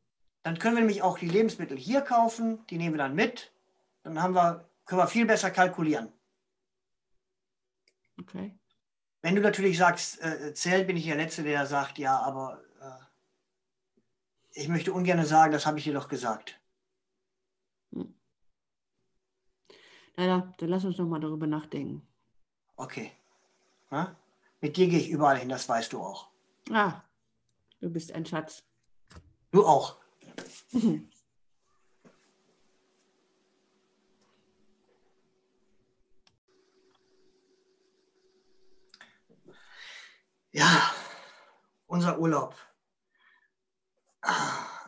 Dann 0.43 0.59
können 0.59 0.77
wir 0.77 0.81
nämlich 0.81 1.03
auch 1.03 1.19
die 1.19 1.29
Lebensmittel 1.29 1.77
hier 1.77 2.01
kaufen, 2.01 2.67
die 2.69 2.79
nehmen 2.79 2.95
wir 2.95 2.99
dann 2.99 3.15
mit. 3.15 3.53
Dann 4.03 4.23
haben 4.23 4.35
wir, 4.35 4.69
können 4.87 5.01
wir 5.01 5.07
viel 5.07 5.27
besser 5.27 5.51
kalkulieren. 5.51 6.13
Okay. 8.21 8.59
Wenn 9.21 9.35
du 9.35 9.41
natürlich 9.41 9.79
sagst, 9.79 10.23
äh, 10.23 10.55
Zelt, 10.55 10.87
bin 10.87 10.97
ich 10.97 11.05
der 11.05 11.17
Letzte, 11.17 11.43
der 11.43 11.67
sagt, 11.67 11.99
ja, 11.99 12.19
aber 12.19 12.63
ich 14.59 14.69
möchte 14.69 14.93
ungern 14.93 15.25
sagen, 15.25 15.53
das 15.53 15.67
habe 15.67 15.79
ich 15.79 15.85
dir 15.85 15.95
doch 15.95 16.09
gesagt. 16.09 16.59
Hm. 17.93 18.13
Leider, 20.17 20.53
dann 20.59 20.69
lass 20.69 20.85
uns 20.85 20.99
noch 20.99 21.07
mal 21.07 21.21
darüber 21.21 21.47
nachdenken. 21.47 22.03
Okay. 22.77 23.13
Na? 23.91 24.17
Mit 24.61 24.77
dir 24.77 24.89
gehe 24.89 24.99
ich 24.99 25.11
überall 25.11 25.39
hin, 25.39 25.49
das 25.49 25.69
weißt 25.69 25.93
du 25.93 26.01
auch. 26.01 26.29
Ah, 26.71 27.03
du 27.81 27.89
bist 27.89 28.11
ein 28.13 28.27
Schatz. 28.27 28.65
Du 29.53 29.65
auch. 29.65 29.97
ja, 40.51 40.93
unser 41.87 42.19
Urlaub. 42.19 42.68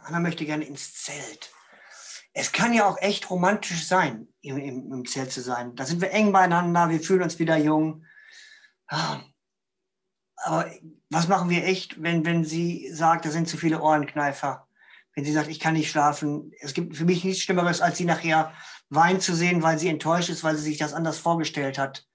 Anna 0.04 0.20
möchte 0.20 0.44
gerne 0.44 0.64
ins 0.64 0.94
Zelt. 0.94 1.50
Es 2.32 2.52
kann 2.52 2.72
ja 2.72 2.86
auch 2.86 2.98
echt 2.98 3.28
romantisch 3.30 3.86
sein, 3.86 4.28
im, 4.40 4.56
im, 4.58 4.92
im 4.92 5.06
Zelt 5.06 5.32
zu 5.32 5.40
sein. 5.40 5.74
Da 5.74 5.84
sind 5.84 6.00
wir 6.00 6.12
eng 6.12 6.32
beieinander, 6.32 6.88
wir 6.88 7.00
fühlen 7.00 7.22
uns 7.22 7.38
wieder 7.38 7.56
jung. 7.56 8.04
Ah. 8.86 9.20
Aber 10.42 10.70
was 11.10 11.28
machen 11.28 11.50
wir 11.50 11.64
echt, 11.64 12.02
wenn, 12.02 12.24
wenn 12.24 12.44
sie 12.44 12.90
sagt, 12.92 13.24
da 13.24 13.30
sind 13.30 13.48
zu 13.48 13.56
viele 13.56 13.82
Ohrenkneifer? 13.82 14.66
Wenn 15.14 15.24
sie 15.24 15.32
sagt, 15.32 15.48
ich 15.48 15.60
kann 15.60 15.74
nicht 15.74 15.90
schlafen. 15.90 16.52
Es 16.60 16.72
gibt 16.72 16.96
für 16.96 17.04
mich 17.04 17.24
nichts 17.24 17.42
Schlimmeres, 17.42 17.80
als 17.80 17.98
sie 17.98 18.04
nachher 18.04 18.54
weinen 18.88 19.20
zu 19.20 19.34
sehen, 19.34 19.62
weil 19.62 19.78
sie 19.78 19.88
enttäuscht 19.88 20.30
ist, 20.30 20.44
weil 20.44 20.56
sie 20.56 20.62
sich 20.62 20.78
das 20.78 20.94
anders 20.94 21.18
vorgestellt 21.18 21.78
hat. 21.78 22.06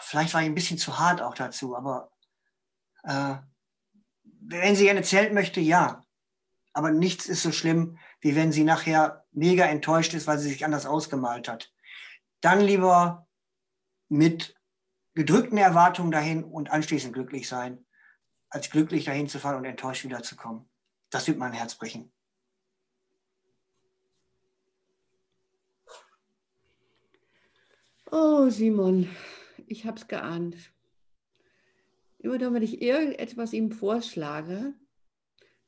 Vielleicht 0.00 0.34
war 0.34 0.42
ich 0.42 0.46
ein 0.46 0.54
bisschen 0.54 0.78
zu 0.78 0.98
hart 0.98 1.22
auch 1.22 1.34
dazu, 1.34 1.76
aber 1.76 2.10
äh, 3.04 3.36
wenn 4.48 4.76
sie 4.76 4.84
gerne 4.84 5.02
Zelt 5.02 5.32
möchte, 5.32 5.60
ja. 5.60 6.05
Aber 6.76 6.90
nichts 6.90 7.24
ist 7.24 7.42
so 7.42 7.52
schlimm, 7.52 7.96
wie 8.20 8.36
wenn 8.36 8.52
sie 8.52 8.62
nachher 8.62 9.24
mega 9.32 9.64
enttäuscht 9.64 10.12
ist, 10.12 10.26
weil 10.26 10.38
sie 10.38 10.50
sich 10.50 10.62
anders 10.62 10.84
ausgemalt 10.84 11.48
hat. 11.48 11.72
Dann 12.42 12.60
lieber 12.60 13.26
mit 14.10 14.54
gedrückten 15.14 15.56
Erwartungen 15.56 16.10
dahin 16.10 16.44
und 16.44 16.70
anschließend 16.70 17.14
glücklich 17.14 17.48
sein, 17.48 17.86
als 18.50 18.68
glücklich 18.68 19.06
dahin 19.06 19.26
zu 19.26 19.38
fahren 19.38 19.56
und 19.56 19.64
enttäuscht 19.64 20.04
wiederzukommen. 20.04 20.68
das 21.08 21.26
wird 21.26 21.38
mein 21.38 21.54
Herz 21.54 21.76
brechen. 21.76 22.12
Oh, 28.10 28.50
Simon, 28.50 29.08
ich 29.66 29.86
hab's 29.86 30.08
geahnt. 30.08 30.56
Immer 32.18 32.36
dann, 32.36 32.52
wenn 32.52 32.62
ich 32.62 32.82
irgendetwas 32.82 33.54
ihm 33.54 33.72
vorschlage, 33.72 34.74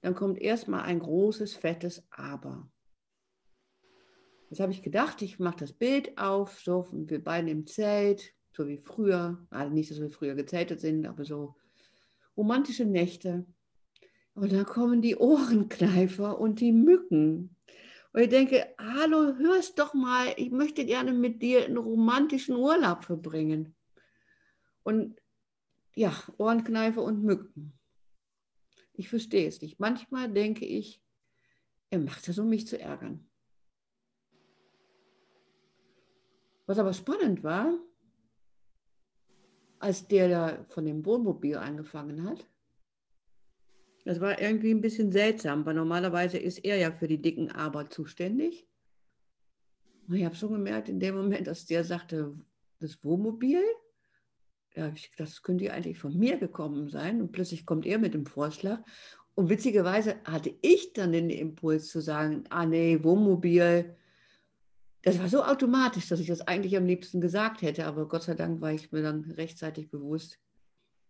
dann 0.00 0.14
kommt 0.14 0.40
erstmal 0.40 0.82
ein 0.82 1.00
großes, 1.00 1.54
fettes 1.54 2.06
Aber. 2.10 2.70
Jetzt 4.50 4.60
habe 4.60 4.72
ich 4.72 4.82
gedacht, 4.82 5.20
ich 5.22 5.38
mache 5.38 5.58
das 5.58 5.72
Bild 5.72 6.16
auf, 6.16 6.60
so 6.60 6.88
wir 6.90 7.22
beiden 7.22 7.48
im 7.48 7.66
Zelt, 7.66 8.34
so 8.52 8.66
wie 8.66 8.78
früher. 8.78 9.46
Also 9.50 9.72
nicht, 9.72 9.90
dass 9.90 10.00
wir 10.00 10.10
früher 10.10 10.34
gezeltet 10.34 10.80
sind, 10.80 11.06
aber 11.06 11.24
so 11.24 11.56
romantische 12.36 12.84
Nächte. 12.84 13.44
Und 14.34 14.52
dann 14.52 14.64
kommen 14.64 15.02
die 15.02 15.16
Ohrenkneifer 15.16 16.38
und 16.38 16.60
die 16.60 16.72
Mücken. 16.72 17.56
Und 18.12 18.22
ich 18.22 18.28
denke, 18.28 18.66
hallo, 18.78 19.36
hörst 19.36 19.78
doch 19.78 19.94
mal, 19.94 20.32
ich 20.36 20.50
möchte 20.50 20.86
gerne 20.86 21.12
mit 21.12 21.42
dir 21.42 21.64
einen 21.64 21.76
romantischen 21.76 22.56
Urlaub 22.56 23.04
verbringen. 23.04 23.74
Und 24.82 25.20
ja, 25.94 26.12
Ohrenkneifer 26.38 27.02
und 27.02 27.22
Mücken. 27.22 27.77
Ich 28.98 29.08
verstehe 29.08 29.46
es 29.46 29.62
nicht. 29.62 29.78
Manchmal 29.78 30.28
denke 30.28 30.66
ich, 30.66 31.00
er 31.88 32.00
macht 32.00 32.26
das, 32.26 32.36
um 32.36 32.48
mich 32.48 32.66
zu 32.66 32.80
ärgern. 32.80 33.24
Was 36.66 36.80
aber 36.80 36.92
spannend 36.92 37.44
war, 37.44 37.78
als 39.78 40.08
der 40.08 40.28
da 40.28 40.64
von 40.70 40.84
dem 40.84 41.06
Wohnmobil 41.06 41.56
angefangen 41.56 42.24
hat, 42.28 42.44
das 44.04 44.20
war 44.20 44.40
irgendwie 44.40 44.72
ein 44.72 44.80
bisschen 44.80 45.12
seltsam, 45.12 45.64
weil 45.64 45.74
normalerweise 45.74 46.38
ist 46.38 46.58
er 46.64 46.76
ja 46.76 46.90
für 46.90 47.06
die 47.06 47.22
dicken 47.22 47.52
Aber 47.52 47.88
zuständig. 47.88 48.66
Und 50.08 50.16
ich 50.16 50.24
habe 50.24 50.34
schon 50.34 50.52
gemerkt 50.52 50.88
in 50.88 50.98
dem 50.98 51.14
Moment, 51.14 51.46
dass 51.46 51.66
der 51.66 51.84
sagte, 51.84 52.36
das 52.80 53.04
Wohnmobil, 53.04 53.62
ja, 54.78 54.92
das 55.16 55.42
könnte 55.42 55.64
ja 55.64 55.72
eigentlich 55.72 55.98
von 55.98 56.16
mir 56.16 56.38
gekommen 56.38 56.88
sein. 56.88 57.20
Und 57.20 57.32
plötzlich 57.32 57.66
kommt 57.66 57.84
er 57.84 57.98
mit 57.98 58.14
dem 58.14 58.26
Vorschlag. 58.26 58.80
Und 59.34 59.48
witzigerweise 59.48 60.16
hatte 60.24 60.54
ich 60.62 60.92
dann 60.92 61.12
den 61.12 61.30
Impuls 61.30 61.88
zu 61.88 62.00
sagen, 62.00 62.44
ah 62.50 62.64
nee, 62.64 63.02
Wohnmobil. 63.02 63.96
Das 65.02 65.18
war 65.18 65.28
so 65.28 65.42
automatisch, 65.44 66.08
dass 66.08 66.20
ich 66.20 66.26
das 66.26 66.42
eigentlich 66.42 66.76
am 66.76 66.86
liebsten 66.86 67.20
gesagt 67.20 67.62
hätte. 67.62 67.86
Aber 67.86 68.06
Gott 68.08 68.22
sei 68.22 68.34
Dank 68.34 68.60
war 68.60 68.72
ich 68.72 68.92
mir 68.92 69.02
dann 69.02 69.30
rechtzeitig 69.32 69.90
bewusst, 69.90 70.38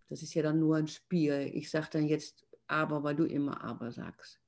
das 0.08 0.22
ist 0.22 0.32
ja 0.32 0.42
dann 0.42 0.58
nur 0.58 0.76
ein 0.76 0.88
Spiel. 0.88 1.50
Ich 1.52 1.70
sage 1.70 1.88
dann 1.92 2.06
jetzt 2.06 2.46
aber, 2.66 3.02
weil 3.02 3.16
du 3.16 3.24
immer 3.24 3.62
aber 3.62 3.92
sagst. 3.92 4.40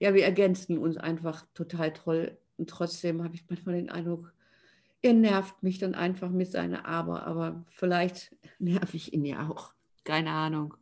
Ja, 0.00 0.14
wir 0.14 0.24
ergänzen 0.24 0.78
uns 0.78 0.96
einfach 0.96 1.46
total 1.54 1.92
toll. 1.92 2.36
Und 2.56 2.68
trotzdem 2.68 3.22
habe 3.22 3.36
ich 3.36 3.44
manchmal 3.48 3.76
den 3.76 3.90
Eindruck, 3.90 4.32
er 5.02 5.14
nervt 5.14 5.62
mich 5.62 5.78
dann 5.78 5.94
einfach 5.94 6.30
mit 6.30 6.50
seiner 6.50 6.86
Aber, 6.86 7.26
aber 7.26 7.64
vielleicht 7.68 8.34
nerv 8.58 8.94
ich 8.94 9.12
ihn 9.12 9.24
ja 9.24 9.48
auch. 9.48 9.74
Keine 10.04 10.30
Ahnung. 10.30 10.74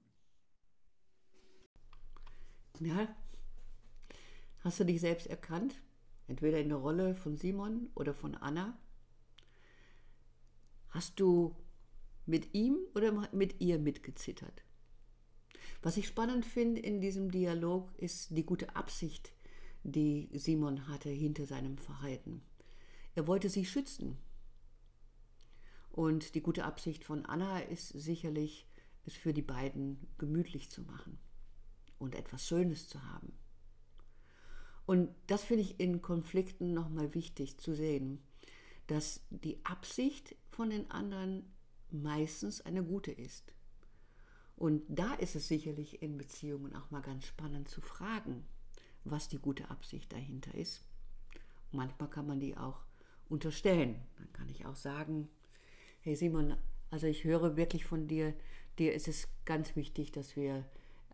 Ja, 2.79 3.15
hast 4.61 4.81
du 4.81 4.85
dich 4.85 5.01
selbst 5.01 5.27
erkannt? 5.27 5.81
Entweder 6.29 6.61
in 6.61 6.69
der 6.69 6.79
Rolle 6.79 7.15
von 7.15 7.37
Simon 7.37 7.91
oder 7.95 8.15
von 8.15 8.35
Anna? 8.35 8.79
Hast 10.89 11.21
du 11.21 11.57
mit 12.25 12.55
ihm 12.55 12.79
oder 12.95 13.29
mit 13.33 13.61
ihr 13.61 13.79
mitgezittert? 13.79 14.65
Was 15.83 15.97
ich 15.97 16.07
spannend 16.07 16.47
finde 16.47 16.81
in 16.81 17.01
diesem 17.01 17.31
Dialog 17.31 17.91
ist 17.99 18.37
die 18.37 18.45
gute 18.45 18.77
Absicht, 18.77 19.33
die 19.83 20.29
Simon 20.35 20.89
hatte 20.89 21.09
hinter 21.09 21.47
seinem 21.47 21.79
Verhalten. 21.79 22.43
Er 23.15 23.27
wollte 23.27 23.49
sie 23.49 23.65
schützen. 23.65 24.19
Und 25.91 26.35
die 26.35 26.41
gute 26.41 26.65
Absicht 26.65 27.05
von 27.05 27.27
Anna 27.27 27.61
ist 27.61 27.89
sicherlich, 27.89 28.67
es 29.05 29.15
für 29.15 29.33
die 29.33 29.43
beiden 29.43 30.07
gemütlich 30.19 30.71
zu 30.71 30.83
machen 30.83 31.19
und 31.99 32.15
etwas 32.15 32.47
Schönes 32.47 32.89
zu 32.89 33.03
haben. 33.03 33.33
Und 34.87 35.15
das 35.27 35.43
finde 35.43 35.63
ich 35.63 35.81
in 35.81 36.03
Konflikten 36.03 36.73
nochmal 36.73 37.15
wichtig 37.15 37.59
zu 37.59 37.75
sehen, 37.75 38.23
dass 38.87 39.21
die 39.31 39.65
Absicht 39.65 40.35
von 40.51 40.71
den 40.71 40.91
anderen 40.91 41.45
meistens 41.91 42.61
eine 42.61 42.83
gute 42.83 43.13
ist. 43.13 43.55
Und 44.57 44.83
da 44.89 45.15
ist 45.15 45.37
es 45.37 45.49
sicherlich 45.49 46.03
in 46.03 46.19
Beziehungen 46.19 46.75
auch 46.75 46.91
mal 46.91 47.03
ganz 47.03 47.25
spannend 47.25 47.69
zu 47.69 47.81
fragen, 47.81 48.45
was 49.05 49.29
die 49.29 49.39
gute 49.39 49.71
Absicht 49.71 50.13
dahinter 50.13 50.55
ist. 50.55 50.85
manchmal 51.73 52.11
kann 52.11 52.27
man 52.27 52.41
die 52.41 52.57
auch 52.57 52.85
unterstellen. 53.31 53.97
Dann 54.19 54.33
kann 54.33 54.49
ich 54.51 54.67
auch 54.67 54.77
sagen, 54.77 55.29
hey 56.01 56.15
Simon, 56.15 56.57
also 56.91 57.07
ich 57.07 57.25
höre 57.25 57.57
wirklich 57.57 57.87
von 57.87 58.07
dir, 58.07 58.35
dir 58.79 58.93
ist 58.93 59.09
es 59.09 59.29
ganz 59.45 59.77
wichtig, 59.77 60.13
dass 60.13 60.37
wir 60.37 60.65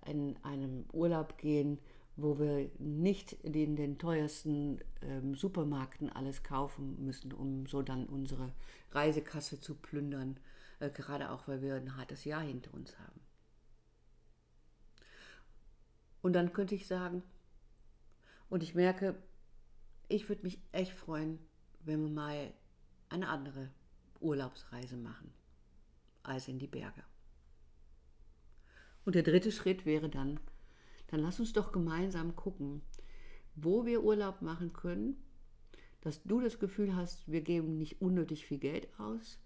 in 0.06 0.36
einem 0.42 0.84
Urlaub 0.92 1.38
gehen, 1.38 1.78
wo 2.16 2.38
wir 2.38 2.70
nicht 2.78 3.32
in 3.32 3.76
den 3.76 3.98
teuersten 3.98 4.80
ähm, 5.02 5.34
Supermärkten 5.34 6.10
alles 6.10 6.42
kaufen 6.42 7.04
müssen, 7.04 7.32
um 7.32 7.66
so 7.66 7.82
dann 7.82 8.06
unsere 8.06 8.52
Reisekasse 8.92 9.60
zu 9.60 9.74
plündern, 9.74 10.40
äh, 10.80 10.88
gerade 10.88 11.30
auch 11.30 11.46
weil 11.46 11.60
wir 11.60 11.74
ein 11.74 11.96
hartes 11.96 12.24
Jahr 12.24 12.42
hinter 12.42 12.72
uns 12.72 12.98
haben. 12.98 13.20
Und 16.22 16.32
dann 16.32 16.52
könnte 16.52 16.74
ich 16.74 16.86
sagen, 16.86 17.22
und 18.48 18.62
ich 18.62 18.74
merke, 18.74 19.14
ich 20.08 20.28
würde 20.28 20.42
mich 20.42 20.60
echt 20.72 20.92
freuen, 20.92 21.38
wenn 21.86 22.02
wir 22.02 22.10
mal 22.10 22.52
eine 23.08 23.28
andere 23.28 23.70
Urlaubsreise 24.20 24.96
machen 24.96 25.32
als 26.22 26.48
in 26.48 26.58
die 26.58 26.66
Berge. 26.66 27.02
Und 29.04 29.14
der 29.14 29.22
dritte 29.22 29.52
Schritt 29.52 29.86
wäre 29.86 30.08
dann, 30.08 30.40
dann 31.06 31.20
lass 31.20 31.38
uns 31.38 31.52
doch 31.52 31.70
gemeinsam 31.70 32.34
gucken, 32.34 32.82
wo 33.54 33.86
wir 33.86 34.02
Urlaub 34.02 34.42
machen 34.42 34.72
können, 34.72 35.16
dass 36.00 36.22
du 36.24 36.40
das 36.40 36.58
Gefühl 36.58 36.94
hast, 36.94 37.30
wir 37.30 37.40
geben 37.40 37.78
nicht 37.78 38.00
unnötig 38.00 38.46
viel 38.46 38.58
Geld 38.58 38.88
aus 38.98 39.38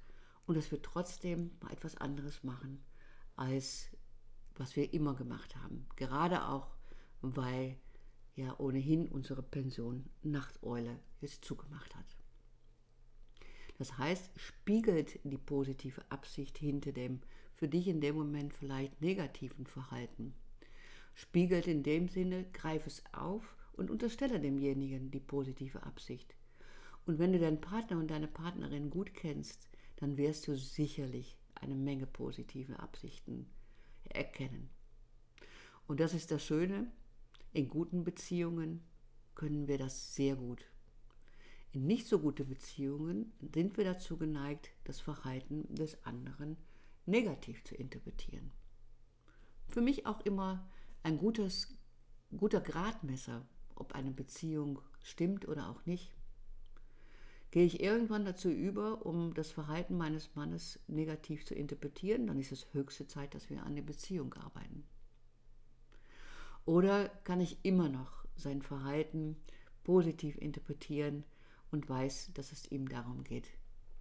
und 0.46 0.56
dass 0.56 0.70
wir 0.70 0.80
trotzdem 0.80 1.50
mal 1.60 1.72
etwas 1.72 1.96
anderes 1.96 2.42
machen, 2.42 2.82
als 3.36 3.90
was 4.56 4.76
wir 4.76 4.92
immer 4.94 5.14
gemacht 5.14 5.56
haben. 5.56 5.86
Gerade 5.96 6.46
auch, 6.46 6.74
weil 7.20 7.76
ja 8.34 8.58
ohnehin 8.58 9.08
unsere 9.08 9.42
Pension 9.42 10.08
Nachteule 10.22 10.98
jetzt 11.20 11.44
zugemacht 11.44 11.94
hat. 11.94 12.19
Das 13.80 13.96
heißt, 13.96 14.30
spiegelt 14.36 15.18
die 15.24 15.38
positive 15.38 16.02
Absicht 16.10 16.58
hinter 16.58 16.92
dem 16.92 17.22
für 17.54 17.66
dich 17.66 17.88
in 17.88 18.02
dem 18.02 18.14
Moment 18.14 18.52
vielleicht 18.52 19.00
negativen 19.00 19.66
Verhalten. 19.66 20.34
Spiegelt 21.14 21.66
in 21.66 21.82
dem 21.82 22.06
Sinne, 22.10 22.44
greif 22.52 22.86
es 22.86 23.02
auf 23.12 23.56
und 23.72 23.90
unterstelle 23.90 24.38
demjenigen 24.38 25.10
die 25.10 25.18
positive 25.18 25.82
Absicht. 25.84 26.34
Und 27.06 27.18
wenn 27.18 27.32
du 27.32 27.38
deinen 27.38 27.62
Partner 27.62 27.96
und 27.96 28.10
deine 28.10 28.28
Partnerin 28.28 28.90
gut 28.90 29.14
kennst, 29.14 29.70
dann 29.96 30.18
wirst 30.18 30.46
du 30.46 30.58
sicherlich 30.58 31.38
eine 31.54 31.74
Menge 31.74 32.06
positive 32.06 32.78
Absichten 32.80 33.46
erkennen. 34.10 34.68
Und 35.86 36.00
das 36.00 36.12
ist 36.12 36.30
das 36.30 36.44
Schöne, 36.44 36.92
in 37.54 37.70
guten 37.70 38.04
Beziehungen 38.04 38.82
können 39.34 39.68
wir 39.68 39.78
das 39.78 40.14
sehr 40.14 40.36
gut 40.36 40.69
in 41.72 41.86
nicht 41.86 42.06
so 42.06 42.18
gute 42.18 42.44
Beziehungen 42.44 43.32
sind 43.54 43.76
wir 43.76 43.84
dazu 43.84 44.16
geneigt, 44.16 44.70
das 44.84 45.00
Verhalten 45.00 45.72
des 45.74 46.04
anderen 46.04 46.56
negativ 47.06 47.62
zu 47.64 47.74
interpretieren. 47.74 48.50
Für 49.68 49.80
mich 49.80 50.06
auch 50.06 50.20
immer 50.22 50.68
ein 51.02 51.16
gutes, 51.16 51.78
guter 52.36 52.60
Gradmesser, 52.60 53.46
ob 53.76 53.94
eine 53.94 54.10
Beziehung 54.10 54.80
stimmt 55.02 55.46
oder 55.46 55.68
auch 55.68 55.86
nicht. 55.86 56.12
Gehe 57.52 57.64
ich 57.64 57.80
irgendwann 57.80 58.24
dazu 58.24 58.48
über, 58.48 59.04
um 59.06 59.34
das 59.34 59.50
Verhalten 59.50 59.96
meines 59.96 60.34
Mannes 60.36 60.78
negativ 60.86 61.44
zu 61.44 61.54
interpretieren, 61.54 62.26
dann 62.26 62.38
ist 62.38 62.52
es 62.52 62.72
höchste 62.72 63.06
Zeit, 63.06 63.34
dass 63.34 63.50
wir 63.50 63.64
an 63.64 63.74
der 63.74 63.82
Beziehung 63.82 64.34
arbeiten. 64.34 64.84
Oder 66.64 67.08
kann 67.24 67.40
ich 67.40 67.58
immer 67.64 67.88
noch 67.88 68.24
sein 68.36 68.62
Verhalten 68.62 69.36
positiv 69.82 70.38
interpretieren, 70.38 71.24
und 71.70 71.88
weiß, 71.88 72.30
dass 72.34 72.52
es 72.52 72.70
ihm 72.70 72.88
darum 72.88 73.24
geht, 73.24 73.48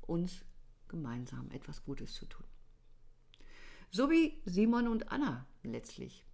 uns 0.02 0.44
gemeinsam 0.88 1.50
etwas 1.52 1.84
Gutes 1.84 2.14
zu 2.14 2.26
tun. 2.26 2.46
So 3.92 4.10
wie 4.10 4.42
Simon 4.46 4.88
und 4.88 5.12
Anna 5.12 5.46
letztlich. 5.64 6.26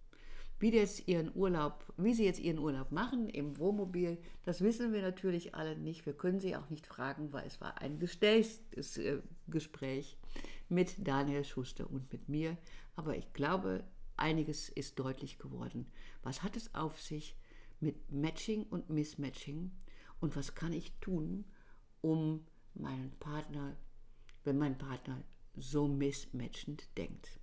Wie, 0.58 0.70
jetzt 0.72 1.06
ihren 1.06 1.34
Urlaub, 1.34 1.84
wie 1.98 2.14
sie 2.14 2.24
jetzt 2.24 2.40
ihren 2.40 2.58
Urlaub 2.58 2.90
machen 2.90 3.28
im 3.28 3.58
Wohnmobil, 3.58 4.16
das 4.44 4.62
wissen 4.62 4.92
wir 4.94 5.02
natürlich 5.02 5.54
alle 5.54 5.76
nicht. 5.76 6.06
Wir 6.06 6.14
können 6.14 6.40
sie 6.40 6.56
auch 6.56 6.70
nicht 6.70 6.86
fragen, 6.86 7.32
weil 7.34 7.46
es 7.46 7.60
war 7.60 7.82
ein 7.82 7.98
gestelltes 7.98 8.96
äh, 8.96 9.20
Gespräch 9.48 10.16
mit 10.70 11.06
Daniel 11.06 11.44
Schuster 11.44 11.90
und 11.90 12.10
mit 12.10 12.30
mir. 12.30 12.56
Aber 12.94 13.16
ich 13.16 13.34
glaube, 13.34 13.84
einiges 14.16 14.70
ist 14.70 14.98
deutlich 14.98 15.38
geworden. 15.38 15.86
Was 16.22 16.42
hat 16.42 16.56
es 16.56 16.74
auf 16.74 17.00
sich 17.02 17.36
mit 17.80 18.10
Matching 18.10 18.62
und 18.64 18.88
Mismatching 18.88 19.70
und 20.20 20.36
was 20.36 20.54
kann 20.54 20.72
ich 20.72 20.92
tun, 21.00 21.44
um 22.00 22.46
meinen 22.74 23.10
Partner, 23.18 23.76
wenn 24.44 24.58
mein 24.58 24.78
Partner 24.78 25.22
so 25.56 25.88
mismatchend 25.88 26.88
denkt. 26.96 27.38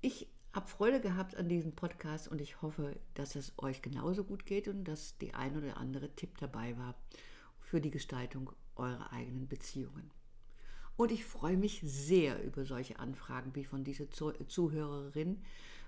Ich 0.00 0.28
habe 0.52 0.66
Freude 0.66 1.00
gehabt 1.00 1.36
an 1.36 1.48
diesem 1.48 1.72
Podcast 1.72 2.28
und 2.28 2.40
ich 2.40 2.60
hoffe, 2.62 2.98
dass 3.14 3.36
es 3.36 3.52
euch 3.58 3.82
genauso 3.82 4.24
gut 4.24 4.46
geht 4.46 4.66
und 4.66 4.84
dass 4.84 5.16
die 5.18 5.34
ein 5.34 5.56
oder 5.56 5.76
andere 5.76 6.14
Tipp 6.16 6.38
dabei 6.38 6.76
war 6.76 6.94
für 7.60 7.80
die 7.80 7.90
Gestaltung 7.90 8.50
eurer 8.74 9.12
eigenen 9.12 9.46
Beziehungen. 9.46 10.10
Und 10.96 11.12
ich 11.12 11.24
freue 11.24 11.56
mich 11.56 11.80
sehr 11.84 12.42
über 12.42 12.64
solche 12.64 12.98
Anfragen 12.98 13.54
wie 13.54 13.64
von 13.64 13.84
dieser 13.84 14.10
Zuhörerin, 14.10 15.42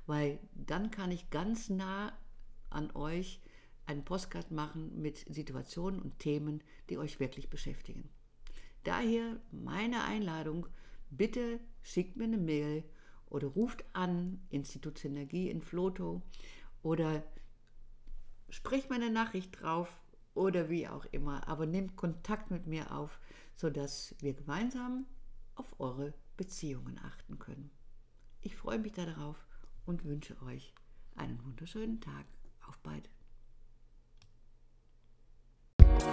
weil 0.06 0.38
dann 0.54 0.90
kann 0.90 1.10
ich 1.10 1.30
ganz 1.30 1.68
nah 1.68 2.16
an 2.70 2.90
euch 2.92 3.40
einen 3.86 4.04
Postcard 4.04 4.50
machen 4.50 5.00
mit 5.00 5.24
Situationen 5.28 6.00
und 6.00 6.18
Themen, 6.18 6.62
die 6.88 6.98
euch 6.98 7.20
wirklich 7.20 7.50
beschäftigen. 7.50 8.08
Daher 8.84 9.40
meine 9.50 10.04
Einladung, 10.04 10.66
bitte 11.10 11.60
schickt 11.82 12.16
mir 12.16 12.24
eine 12.24 12.38
Mail 12.38 12.84
oder 13.26 13.48
ruft 13.48 13.84
an, 13.92 14.40
Institut 14.50 14.98
Synergie 14.98 15.50
in 15.50 15.62
Floto 15.62 16.22
oder 16.82 17.22
spricht 18.48 18.90
mir 18.90 18.96
eine 18.96 19.10
Nachricht 19.10 19.60
drauf 19.60 20.00
oder 20.34 20.68
wie 20.68 20.88
auch 20.88 21.04
immer, 21.06 21.46
aber 21.48 21.66
nehmt 21.66 21.96
Kontakt 21.96 22.50
mit 22.50 22.66
mir 22.66 22.92
auf, 22.92 23.18
sodass 23.54 24.14
wir 24.20 24.34
gemeinsam 24.34 25.06
auf 25.54 25.78
eure 25.78 26.14
Beziehungen 26.36 26.98
achten 26.98 27.38
können. 27.38 27.70
Ich 28.40 28.56
freue 28.56 28.78
mich 28.78 28.92
darauf 28.92 29.36
und 29.86 30.04
wünsche 30.04 30.40
euch 30.42 30.74
einen 31.14 31.44
wunderschönen 31.44 32.00
Tag. 32.00 32.26
Auf 32.66 32.78
bald. 32.78 33.08